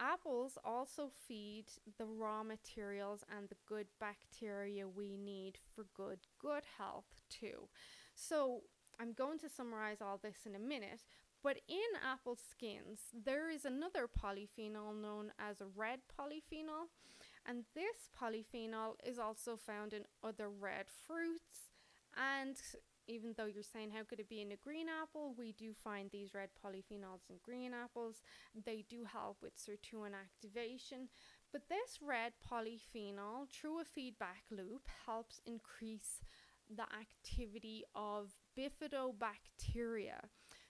Apples 0.00 0.56
also 0.64 1.10
feed 1.28 1.66
the 1.98 2.06
raw 2.06 2.42
materials 2.42 3.22
and 3.36 3.48
the 3.48 3.56
good 3.68 3.86
bacteria 4.00 4.88
we 4.88 5.16
need 5.16 5.58
for 5.74 5.84
good 5.94 6.20
good 6.40 6.64
health 6.78 7.04
too. 7.28 7.68
So 8.14 8.62
I'm 8.98 9.12
going 9.12 9.38
to 9.40 9.48
summarize 9.48 10.00
all 10.00 10.18
this 10.22 10.46
in 10.46 10.54
a 10.54 10.58
minute, 10.58 11.04
but 11.42 11.58
in 11.68 11.78
apple 12.02 12.36
skins, 12.36 13.00
there 13.24 13.50
is 13.50 13.64
another 13.64 14.06
polyphenol 14.08 15.00
known 15.00 15.32
as 15.38 15.60
a 15.60 15.66
red 15.74 16.00
polyphenol, 16.18 16.88
and 17.46 17.64
this 17.74 18.08
polyphenol 18.18 18.94
is 19.06 19.18
also 19.18 19.56
found 19.56 19.92
in 19.92 20.04
other 20.22 20.48
red 20.48 20.86
fruits. 21.06 21.70
And 22.16 22.56
even 23.10 23.34
though 23.36 23.46
you're 23.46 23.62
saying 23.62 23.90
how 23.90 24.04
could 24.04 24.20
it 24.20 24.28
be 24.28 24.40
in 24.40 24.52
a 24.52 24.56
green 24.56 24.86
apple, 24.88 25.34
we 25.36 25.52
do 25.52 25.72
find 25.74 26.10
these 26.10 26.32
red 26.34 26.50
polyphenols 26.64 27.28
in 27.28 27.36
green 27.42 27.72
apples. 27.74 28.22
They 28.64 28.84
do 28.88 29.04
help 29.04 29.38
with 29.42 29.56
sirtuin 29.56 30.12
activation. 30.14 31.08
But 31.52 31.68
this 31.68 31.98
red 32.00 32.32
polyphenol, 32.48 33.50
through 33.50 33.80
a 33.80 33.84
feedback 33.84 34.44
loop, 34.50 34.88
helps 35.04 35.40
increase 35.44 36.20
the 36.74 36.84
activity 36.84 37.84
of 37.94 38.36
bifidobacteria. 38.56 40.20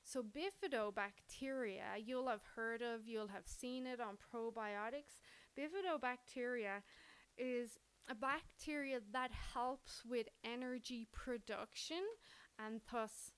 So, 0.02 0.22
bifidobacteria, 0.22 2.02
you'll 2.02 2.28
have 2.28 2.42
heard 2.56 2.80
of, 2.80 3.06
you'll 3.06 3.28
have 3.28 3.46
seen 3.46 3.86
it 3.86 4.00
on 4.00 4.16
probiotics. 4.16 5.20
Bifidobacteria 5.58 6.82
is 7.36 7.78
a 8.08 8.14
bacteria 8.14 9.00
that 9.12 9.30
helps 9.54 10.02
with 10.04 10.26
energy 10.44 11.06
production 11.12 12.02
and 12.58 12.80
thus 12.90 13.32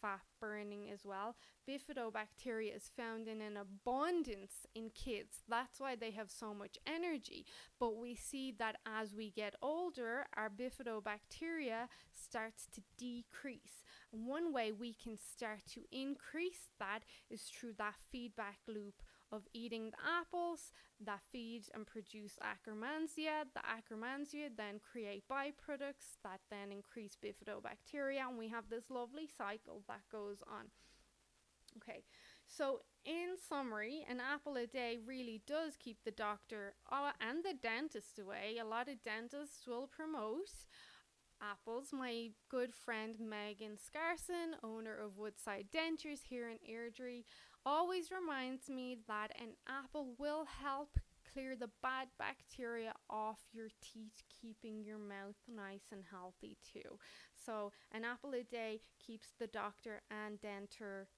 fat 0.00 0.20
burning 0.40 0.90
as 0.90 1.04
well. 1.04 1.36
Bifidobacteria 1.68 2.76
is 2.76 2.90
found 2.96 3.28
in 3.28 3.40
an 3.40 3.56
abundance 3.56 4.66
in 4.74 4.90
kids. 4.90 5.42
That's 5.48 5.80
why 5.80 5.96
they 5.96 6.12
have 6.12 6.30
so 6.30 6.54
much 6.54 6.78
energy. 6.86 7.44
But 7.80 7.96
we 7.96 8.14
see 8.14 8.54
that 8.58 8.76
as 8.86 9.14
we 9.14 9.30
get 9.30 9.54
older, 9.62 10.26
our 10.36 10.50
bifidobacteria 10.50 11.88
starts 12.14 12.68
to 12.74 12.82
decrease. 12.98 13.84
And 14.12 14.26
one 14.26 14.52
way 14.52 14.72
we 14.72 14.94
can 14.94 15.16
start 15.16 15.60
to 15.72 15.82
increase 15.90 16.70
that 16.78 17.00
is 17.30 17.42
through 17.42 17.74
that 17.78 17.96
feedback 18.10 18.58
loop 18.68 19.02
of 19.32 19.42
eating 19.52 19.90
the 19.90 19.96
apples 20.20 20.72
that 21.04 21.20
feed 21.32 21.64
and 21.74 21.86
produce 21.86 22.38
Akkermansia. 22.42 23.44
The 23.54 23.60
Akkermansia 23.60 24.50
then 24.56 24.80
create 24.80 25.24
byproducts 25.30 26.18
that 26.22 26.40
then 26.50 26.72
increase 26.72 27.16
bifidobacteria, 27.22 28.28
and 28.28 28.38
we 28.38 28.48
have 28.48 28.68
this 28.68 28.90
lovely 28.90 29.28
cycle 29.36 29.82
that 29.88 30.02
goes 30.10 30.42
on. 30.46 30.66
Okay, 31.76 32.04
so 32.46 32.80
in 33.04 33.36
summary, 33.48 34.06
an 34.08 34.18
apple 34.20 34.56
a 34.56 34.66
day 34.66 34.98
really 35.04 35.42
does 35.46 35.76
keep 35.76 35.98
the 36.04 36.10
doctor 36.10 36.74
uh, 36.90 37.12
and 37.20 37.44
the 37.44 37.54
dentist 37.54 38.18
away. 38.18 38.56
A 38.60 38.64
lot 38.64 38.88
of 38.88 39.02
dentists 39.02 39.66
will 39.66 39.86
promote 39.86 40.48
apples. 41.42 41.88
My 41.92 42.30
good 42.48 42.74
friend 42.74 43.16
Megan 43.20 43.76
Scarson, 43.76 44.56
owner 44.62 44.96
of 44.96 45.18
Woodside 45.18 45.66
Dentures 45.70 46.20
here 46.28 46.48
in 46.48 46.58
Airdrie, 46.68 47.24
always 47.66 48.10
reminds 48.12 48.70
me 48.70 48.98
that 49.08 49.32
an 49.40 49.50
apple 49.68 50.14
will 50.18 50.46
help 50.62 50.98
clear 51.32 51.56
the 51.56 51.68
bad 51.82 52.08
bacteria 52.18 52.94
off 53.10 53.40
your 53.52 53.68
teeth, 53.82 54.22
keeping 54.40 54.82
your 54.82 54.98
mouth 54.98 55.36
nice 55.52 55.92
and 55.92 56.04
healthy 56.10 56.56
too. 56.72 56.98
So, 57.34 57.72
an 57.92 58.04
apple 58.04 58.32
a 58.34 58.44
day 58.44 58.80
keeps 59.04 59.34
the 59.38 59.48
doctor 59.48 60.00
and 60.10 60.40
denter, 60.40 61.08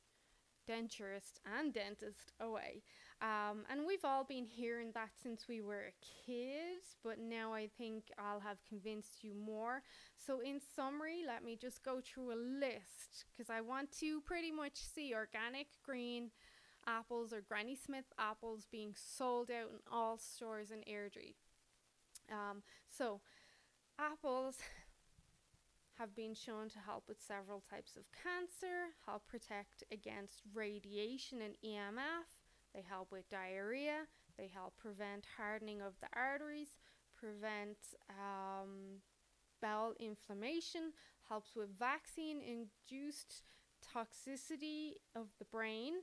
denturist 0.69 1.41
and 1.59 1.73
dentist 1.73 2.33
away. 2.41 2.83
Um, 3.21 3.65
and 3.71 3.87
we've 3.87 4.05
all 4.05 4.23
been 4.23 4.45
hearing 4.45 4.93
that 4.95 5.11
since 5.21 5.49
we 5.49 5.61
were 5.61 5.93
kids, 6.27 6.97
but 7.03 7.19
now 7.19 7.53
I 7.53 7.69
think 7.77 8.05
I'll 8.19 8.41
have 8.41 8.59
convinced 8.69 9.25
you 9.25 9.35
more. 9.35 9.83
So, 10.17 10.41
in 10.41 10.61
summary, 10.77 11.25
let 11.27 11.45
me 11.45 11.57
just 11.57 11.83
go 11.83 12.01
through 12.01 12.33
a 12.33 12.39
list 12.39 13.25
because 13.33 13.51
I 13.51 13.61
want 13.61 13.91
to 13.99 14.21
pretty 14.21 14.53
much 14.53 14.77
see 14.77 15.15
organic 15.15 15.67
green 15.85 16.31
apples 16.87 17.33
or 17.33 17.41
Granny 17.41 17.75
Smith 17.75 18.07
apples 18.19 18.67
being 18.71 18.95
sold 18.95 19.51
out 19.51 19.71
in 19.71 19.79
all 19.91 20.17
stores 20.19 20.71
in 20.71 20.79
Airdrie. 20.81 21.35
Um, 22.31 22.63
so, 22.89 23.21
apples 23.99 24.59
have 25.99 26.15
been 26.15 26.35
shown 26.35 26.69
to 26.71 26.79
help 26.79 27.05
with 27.09 27.21
several 27.21 27.63
types 27.69 27.97
of 27.97 28.05
cancer, 28.13 28.95
help 29.05 29.27
protect 29.27 29.83
against 29.91 30.43
radiation 30.55 31.41
and 31.43 31.55
EMF, 31.65 32.39
they 32.75 32.83
help 32.89 33.11
with 33.11 33.29
diarrhea. 33.29 34.07
They 34.37 34.49
help 34.53 34.77
prevent 34.77 35.27
hardening 35.37 35.81
of 35.81 35.95
the 36.01 36.09
arteries, 36.13 36.79
prevent 37.17 37.79
um, 38.11 39.03
bowel 39.61 39.95
inflammation, 39.99 40.93
helps 41.29 41.57
with 41.57 41.77
vaccine 41.79 42.41
induced 42.41 43.43
toxicity 43.83 44.93
of 45.17 45.27
the 45.39 45.45
brain, 45.47 45.95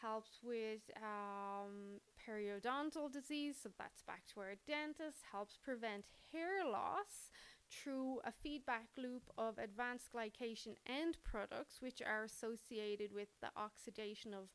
helps 0.00 0.40
with 0.42 0.80
um, 0.96 2.00
periodontal 2.28 3.12
disease, 3.12 3.56
so 3.62 3.70
that's 3.78 4.02
back 4.02 4.22
to 4.34 4.40
our 4.40 4.54
dentist, 4.66 5.18
helps 5.30 5.56
prevent 5.62 6.04
hair 6.32 6.64
loss 6.64 7.30
through 7.70 8.20
a 8.24 8.32
feedback 8.32 8.88
loop 8.96 9.22
of 9.38 9.58
advanced 9.58 10.12
glycation 10.12 10.76
end 10.86 11.16
products, 11.22 11.80
which 11.80 12.00
are 12.02 12.24
associated 12.24 13.12
with 13.12 13.28
the 13.40 13.48
oxidation 13.56 14.34
of 14.34 14.48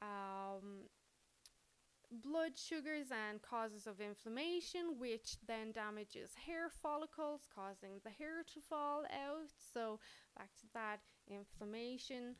um, 0.00 0.88
blood 2.10 2.52
sugars 2.56 3.06
and 3.10 3.40
causes 3.42 3.86
of 3.86 4.00
inflammation, 4.00 4.98
which 4.98 5.36
then 5.46 5.72
damages 5.72 6.30
hair 6.46 6.68
follicles, 6.68 7.42
causing 7.54 8.00
the 8.04 8.10
hair 8.10 8.42
to 8.52 8.60
fall 8.60 9.04
out. 9.04 9.48
So, 9.72 9.98
back 10.36 10.50
to 10.60 10.66
that 10.74 11.00
inflammation. 11.30 12.36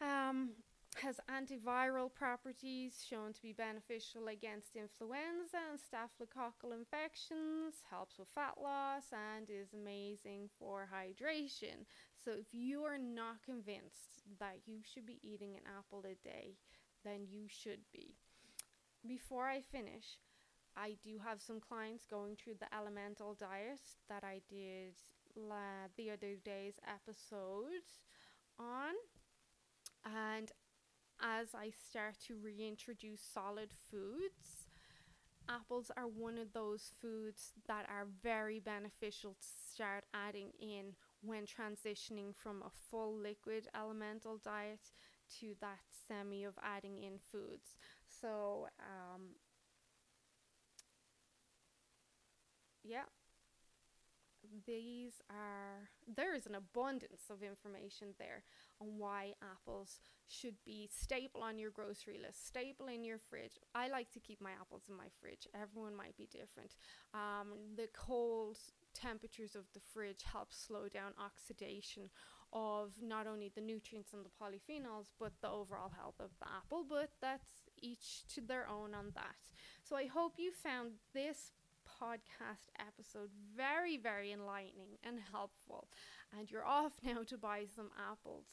Um, 0.00 0.50
has 1.00 1.20
antiviral 1.30 2.12
properties 2.12 3.04
shown 3.08 3.32
to 3.32 3.42
be 3.42 3.52
beneficial 3.52 4.28
against 4.28 4.76
influenza 4.76 5.58
and 5.70 5.80
staphylococcal 5.80 6.72
infections, 6.72 7.82
helps 7.90 8.18
with 8.18 8.28
fat 8.34 8.54
loss, 8.62 9.04
and 9.12 9.48
is 9.48 9.72
amazing 9.72 10.48
for 10.58 10.88
hydration. 10.92 11.86
So, 12.24 12.32
if 12.32 12.52
you 12.52 12.82
are 12.84 12.98
not 12.98 13.42
convinced 13.44 14.22
that 14.38 14.58
you 14.66 14.80
should 14.84 15.06
be 15.06 15.18
eating 15.22 15.54
an 15.54 15.62
apple 15.78 16.04
a 16.04 16.14
day, 16.26 16.56
then 17.04 17.26
you 17.28 17.46
should 17.48 17.80
be 17.92 18.14
before 19.06 19.46
I 19.48 19.60
finish, 19.60 20.18
I 20.76 20.96
do 21.02 21.18
have 21.24 21.40
some 21.40 21.60
clients 21.60 22.04
going 22.06 22.36
through 22.36 22.54
the 22.60 22.74
elemental 22.74 23.34
diet 23.34 23.80
that 24.08 24.24
I 24.24 24.40
did 24.48 24.94
la- 25.36 25.90
the 25.96 26.10
other 26.10 26.36
day's 26.44 26.78
episode 26.86 27.84
on. 28.58 28.94
And 30.04 30.50
as 31.22 31.54
I 31.54 31.70
start 31.88 32.16
to 32.26 32.34
reintroduce 32.42 33.20
solid 33.20 33.70
foods, 33.90 34.66
apples 35.48 35.90
are 35.96 36.06
one 36.06 36.38
of 36.38 36.52
those 36.52 36.92
foods 37.00 37.52
that 37.66 37.86
are 37.88 38.06
very 38.22 38.60
beneficial 38.60 39.34
to 39.40 39.72
start 39.72 40.04
adding 40.12 40.50
in 40.60 40.94
when 41.22 41.44
transitioning 41.44 42.34
from 42.34 42.62
a 42.62 42.70
full 42.90 43.14
liquid 43.14 43.68
elemental 43.74 44.38
diet 44.44 44.90
to 45.40 45.54
that 45.60 45.78
semi 46.08 46.44
of 46.44 46.54
adding 46.62 46.98
in 46.98 47.18
foods. 47.30 47.76
So, 48.20 48.68
um, 48.80 49.22
yeah, 52.82 53.04
these 54.66 55.22
are, 55.30 55.88
there 56.16 56.34
is 56.34 56.46
an 56.46 56.54
abundance 56.54 57.22
of 57.30 57.42
information 57.42 58.08
there 58.18 58.42
why 58.82 59.34
apples 59.42 60.00
should 60.28 60.54
be 60.64 60.88
staple 60.90 61.42
on 61.42 61.58
your 61.58 61.70
grocery 61.70 62.18
list, 62.20 62.46
staple 62.46 62.88
in 62.88 63.04
your 63.04 63.18
fridge. 63.18 63.58
I 63.74 63.88
like 63.88 64.10
to 64.12 64.20
keep 64.20 64.40
my 64.40 64.52
apples 64.60 64.84
in 64.88 64.96
my 64.96 65.08
fridge. 65.20 65.46
Everyone 65.54 65.94
might 65.94 66.16
be 66.16 66.28
different. 66.30 66.74
Um, 67.14 67.52
the 67.76 67.88
cold 67.92 68.58
temperatures 68.94 69.54
of 69.54 69.64
the 69.74 69.80
fridge 69.80 70.22
help 70.30 70.52
slow 70.52 70.88
down 70.88 71.12
oxidation 71.22 72.10
of 72.52 72.92
not 73.02 73.26
only 73.26 73.50
the 73.54 73.60
nutrients 73.60 74.12
and 74.12 74.24
the 74.24 74.30
polyphenols, 74.40 75.06
but 75.18 75.32
the 75.40 75.48
overall 75.48 75.90
health 75.96 76.20
of 76.20 76.30
the 76.40 76.46
apple. 76.46 76.84
But 76.88 77.10
that's 77.20 77.62
each 77.80 78.26
to 78.34 78.40
their 78.40 78.68
own 78.68 78.94
on 78.94 79.12
that. 79.14 79.50
So 79.82 79.96
I 79.96 80.06
hope 80.06 80.34
you 80.36 80.52
found 80.52 80.92
this 81.14 81.52
podcast 82.00 82.70
episode 82.78 83.30
very, 83.56 83.96
very 83.96 84.32
enlightening 84.32 84.98
and 85.04 85.18
helpful. 85.32 85.88
And 86.38 86.50
you're 86.50 86.64
off 86.64 86.92
now 87.04 87.22
to 87.28 87.38
buy 87.38 87.64
some 87.74 87.90
apples. 88.10 88.46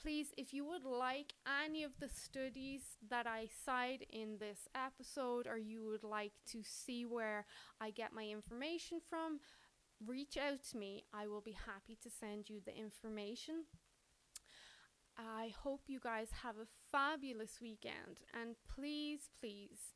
Please, 0.00 0.28
if 0.36 0.54
you 0.54 0.64
would 0.64 0.84
like 0.84 1.32
any 1.64 1.82
of 1.82 1.90
the 1.98 2.08
studies 2.08 2.82
that 3.10 3.26
I 3.26 3.48
cite 3.64 4.06
in 4.10 4.38
this 4.38 4.68
episode, 4.74 5.48
or 5.48 5.58
you 5.58 5.84
would 5.86 6.04
like 6.04 6.32
to 6.52 6.62
see 6.62 7.04
where 7.04 7.46
I 7.80 7.90
get 7.90 8.12
my 8.12 8.24
information 8.24 9.00
from, 9.10 9.40
reach 10.06 10.36
out 10.36 10.62
to 10.70 10.78
me. 10.78 11.04
I 11.12 11.26
will 11.26 11.40
be 11.40 11.56
happy 11.66 11.98
to 12.02 12.10
send 12.10 12.48
you 12.48 12.60
the 12.64 12.76
information. 12.76 13.64
I 15.18 15.52
hope 15.64 15.82
you 15.88 15.98
guys 15.98 16.28
have 16.44 16.56
a 16.56 16.70
fabulous 16.92 17.58
weekend 17.60 18.22
and 18.32 18.54
please, 18.72 19.30
please 19.40 19.94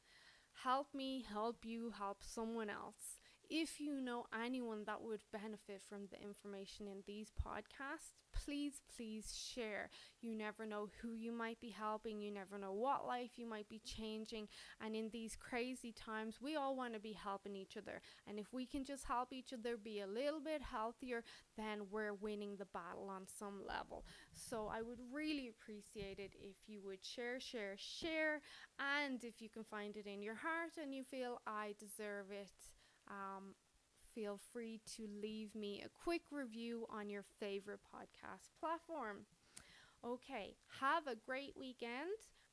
help 0.64 0.88
me 0.92 1.24
help 1.28 1.58
you 1.64 1.92
help 1.96 2.18
someone 2.24 2.68
else. 2.68 3.20
If 3.54 3.82
you 3.82 4.00
know 4.00 4.24
anyone 4.42 4.84
that 4.86 5.02
would 5.02 5.20
benefit 5.30 5.82
from 5.86 6.06
the 6.10 6.18
information 6.22 6.86
in 6.88 7.02
these 7.06 7.30
podcasts, 7.38 8.14
please, 8.32 8.80
please 8.96 9.38
share. 9.54 9.90
You 10.22 10.34
never 10.34 10.64
know 10.64 10.88
who 11.02 11.12
you 11.12 11.32
might 11.32 11.60
be 11.60 11.68
helping, 11.68 12.22
you 12.22 12.30
never 12.30 12.56
know 12.56 12.72
what 12.72 13.06
life 13.06 13.32
you 13.36 13.46
might 13.46 13.68
be 13.68 13.82
changing. 13.84 14.48
And 14.82 14.96
in 14.96 15.10
these 15.10 15.36
crazy 15.36 15.92
times, 15.92 16.38
we 16.40 16.56
all 16.56 16.74
want 16.74 16.94
to 16.94 16.98
be 16.98 17.12
helping 17.12 17.54
each 17.54 17.76
other. 17.76 18.00
And 18.26 18.38
if 18.38 18.54
we 18.54 18.64
can 18.64 18.84
just 18.84 19.04
help 19.04 19.34
each 19.34 19.52
other 19.52 19.76
be 19.76 20.00
a 20.00 20.06
little 20.06 20.40
bit 20.40 20.62
healthier, 20.62 21.22
then 21.58 21.82
we're 21.90 22.14
winning 22.14 22.56
the 22.56 22.64
battle 22.64 23.10
on 23.10 23.26
some 23.38 23.60
level. 23.68 24.06
So 24.32 24.70
I 24.72 24.80
would 24.80 25.00
really 25.12 25.48
appreciate 25.48 26.18
it 26.18 26.32
if 26.40 26.56
you 26.66 26.80
would 26.86 27.04
share, 27.04 27.38
share, 27.38 27.74
share. 27.76 28.40
And 28.78 29.22
if 29.22 29.42
you 29.42 29.50
can 29.50 29.64
find 29.64 29.94
it 29.98 30.06
in 30.06 30.22
your 30.22 30.36
heart 30.36 30.78
and 30.82 30.94
you 30.94 31.04
feel 31.04 31.42
I 31.46 31.74
deserve 31.78 32.30
it 32.30 32.48
um, 33.12 33.54
feel 34.14 34.40
free 34.52 34.80
to 34.96 35.08
leave 35.22 35.54
me 35.54 35.82
a 35.84 35.90
quick 35.90 36.22
review 36.32 36.86
on 36.90 37.10
your 37.10 37.24
favorite 37.40 37.80
podcast 37.94 38.50
platform. 38.60 39.26
Okay, 40.04 40.56
have 40.80 41.06
a 41.06 41.16
great 41.16 41.54
weekend, 41.58 42.10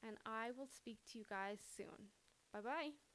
and 0.07 0.17
I 0.25 0.51
will 0.57 0.67
speak 0.67 0.99
to 1.11 1.19
you 1.19 1.25
guys 1.29 1.59
soon. 1.77 2.11
Bye 2.53 2.61
bye. 2.61 3.08